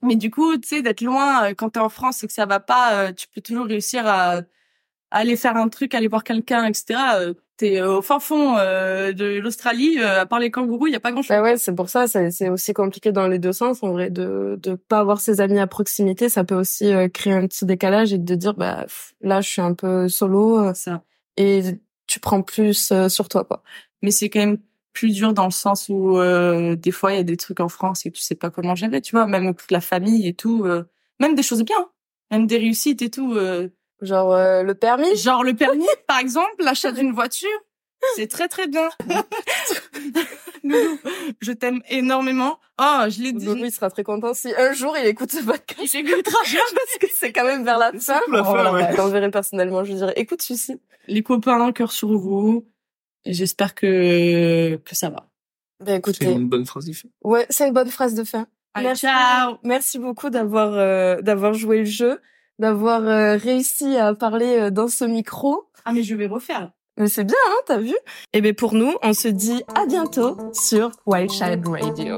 mais 0.03 0.17
du 0.17 0.31
coup 0.31 0.57
tu 0.59 0.69
sais 0.69 0.83
d'être 0.83 1.01
loin 1.01 1.51
euh, 1.51 1.55
quand 1.55 1.71
t'es 1.71 1.81
en 1.81 1.89
France 1.89 2.23
et 2.23 2.27
que 2.27 2.33
ça 2.33 2.47
va 2.47 2.61
pas 2.61 2.95
euh, 3.09 3.13
tu 3.13 3.27
peux 3.35 3.41
toujours 3.41 3.67
réussir 3.67 4.07
à 4.07 4.41
aller 5.11 5.37
faire 5.37 5.57
un 5.57 5.69
truc 5.69 5.95
aller 5.95 6.09
voir 6.09 6.25
quelqu'un 6.25 6.65
etc 6.65 7.01
euh, 7.15 7.35
t'es 7.57 7.81
au 7.81 8.03
fin 8.03 8.21
fond 8.21 8.57
euh, 8.59 9.13
de 9.13 9.39
l'Australie 9.39 9.99
euh, 9.99 10.21
à 10.23 10.27
part 10.27 10.39
les 10.39 10.51
kangourous 10.51 10.89
il 10.89 10.93
y 10.93 10.97
a 10.97 11.01
pas 11.01 11.13
grand 11.13 11.23
chose 11.23 11.29
Bah 11.29 11.43
ouais, 11.43 11.57
c'est 11.57 11.75
pour 11.75 11.89
ça, 11.89 12.07
c'est 12.07 12.49
aussi 12.49 12.75
compliqué 12.75 13.13
dans 13.13 13.29
les 13.29 13.39
deux 13.39 13.53
sens, 13.53 13.83
en 13.83 13.93
vrai, 13.93 14.11
de 14.11 14.59
de 14.63 14.75
pas 14.75 14.99
avoir 14.99 15.21
ses 15.21 15.41
amis 15.41 15.59
à 15.59 15.67
proximité, 15.67 16.29
ça 16.29 16.45
peut 16.45 16.55
aussi 16.55 16.93
euh, 16.93 17.09
créer 17.09 17.33
un 17.33 17.47
petit 17.47 17.65
décalage 17.65 18.13
et 18.13 18.19
de 18.19 18.35
dire, 18.35 18.55
bah 18.55 18.83
pff, 18.83 19.15
là, 19.23 19.41
je 19.41 19.49
suis 19.49 19.63
un 19.63 19.75
peu 19.75 20.09
solo 20.09 20.59
euh, 20.59 20.75
ça 20.75 21.03
et 21.37 21.63
tu 22.07 22.21
prends 22.21 22.43
plus 22.43 22.93
euh, 22.93 23.09
sur 23.09 23.29
toi, 23.29 23.45
quoi. 23.45 23.63
mais 24.03 24.11
c'est 24.11 24.29
quand 24.31 24.41
même 24.41 24.59
plus 24.93 25.13
dur 25.13 25.35
dans 25.35 25.45
le 25.45 25.51
sens 25.51 25.89
où 25.91 26.19
euh, 26.19 26.75
des 26.75 26.91
fois 26.91 27.13
il 27.13 27.17
y 27.17 27.21
a 27.21 27.23
des 27.23 27.37
trucs 27.37 27.61
en 27.61 27.69
France 27.69 28.07
et 28.07 28.11
tu 28.11 28.23
sais 28.23 28.35
pas 28.35 28.51
comment 28.51 28.75
gérer 28.75 29.03
tu 29.03 29.13
vois 29.15 29.27
même 29.27 29.55
toute 29.55 29.71
la 29.71 29.83
famille 29.83 30.27
et 30.27 30.33
tout 30.35 30.65
euh, 30.65 30.85
même 31.21 31.35
des 31.35 31.43
choses 31.43 31.63
bien 31.65 31.77
hein. 31.79 31.91
même 32.31 32.47
des 32.47 32.57
réussites 32.57 33.03
et 33.03 33.11
tout 33.11 33.35
euh. 33.35 33.69
Genre 34.03 34.33
euh, 34.33 34.63
le 34.63 34.75
permis? 34.75 35.17
genre 35.17 35.43
le 35.45 35.55
permis 35.55 35.87
par 36.07 36.19
exemple 36.19 36.53
l'achat 36.61 36.93
d'une 36.93 37.13
voiture 37.13 37.49
C'est 38.17 38.27
très 38.29 38.49
très 38.49 38.67
bien. 38.69 38.89
Loulou, 40.63 40.99
je 41.41 41.53
t'aime 41.53 41.81
énormément. 41.89 42.59
Oh, 42.81 43.05
je 43.09 43.23
l'ai 43.23 43.33
dit. 43.33 43.47
Loulou, 43.47 43.65
il 43.65 43.73
sera 43.73 43.91
très 43.91 44.03
content 44.05 44.35
si 44.35 44.53
un 44.57 44.73
jour 44.73 44.97
il 44.99 45.07
écoute 45.07 45.31
ce 45.31 45.43
podcast. 45.45 45.95
Il 45.95 46.01
écoutera 46.11 46.39
parce 46.43 46.99
que 47.01 47.07
c'est 47.15 47.33
quand 47.33 47.45
même 47.45 47.65
vers 47.65 47.79
la 47.79 47.93
fin. 47.93 48.21
pour 48.27 48.33
la 48.35 48.45
fin, 48.45 48.73
ouais. 48.75 48.89
Je 48.93 48.97
l'enverrai 48.97 49.31
personnellement, 49.31 49.85
je 49.85 49.91
lui 49.93 49.99
dirais, 49.99 50.13
écoute 50.17 50.43
celui-ci. 50.43 50.81
Les 51.09 51.23
copains, 51.23 51.73
cœur 51.73 51.93
sur 51.93 52.17
vous. 52.19 52.67
Et 53.25 53.33
J'espère 53.33 53.75
que 53.75 54.77
que 54.85 54.95
ça 54.97 55.09
va. 55.11 55.29
Ben 55.81 55.87
C'est 55.93 55.97
écoutez, 55.97 56.25
une 56.33 56.49
bonne 56.49 56.67
phrase 56.67 56.85
du 56.87 56.95
film. 56.95 57.13
ouais, 57.25 57.47
c'est 57.51 57.67
une 57.69 57.75
bonne 57.75 57.91
phrase 57.91 58.15
de 58.15 58.25
fin. 58.25 58.47
Allez, 58.75 58.87
Merci. 58.89 59.03
ciao. 59.07 59.57
Merci 59.63 59.99
beaucoup 59.99 60.31
d'avoir 60.31 60.73
euh, 60.75 61.21
d'avoir 61.23 61.55
joué 61.55 61.79
le 61.79 61.85
jeu, 61.85 62.21
d'avoir 62.59 63.03
euh, 63.07 63.37
réussi 63.37 63.97
à 63.97 64.15
parler 64.15 64.59
euh, 64.59 64.71
dans 64.71 64.89
ce 64.89 65.05
micro. 65.05 65.69
Ah 65.85 65.93
mais 65.93 66.03
je 66.03 66.15
vais 66.15 66.27
refaire. 66.27 66.73
Mais 66.99 67.09
c'est 67.09 67.25
bien, 67.25 67.37
hein, 67.49 67.61
t'as 67.67 67.79
vu? 67.79 67.95
Et 68.33 68.41
ben 68.41 68.55
pour 68.55 68.73
nous, 68.75 68.95
on 69.03 69.13
se 69.13 69.29
dit 69.29 69.63
à 69.75 69.87
bientôt 69.87 70.37
sur 70.53 70.91
Wild 71.07 71.31
Child 71.31 71.67
Radio. 71.67 72.17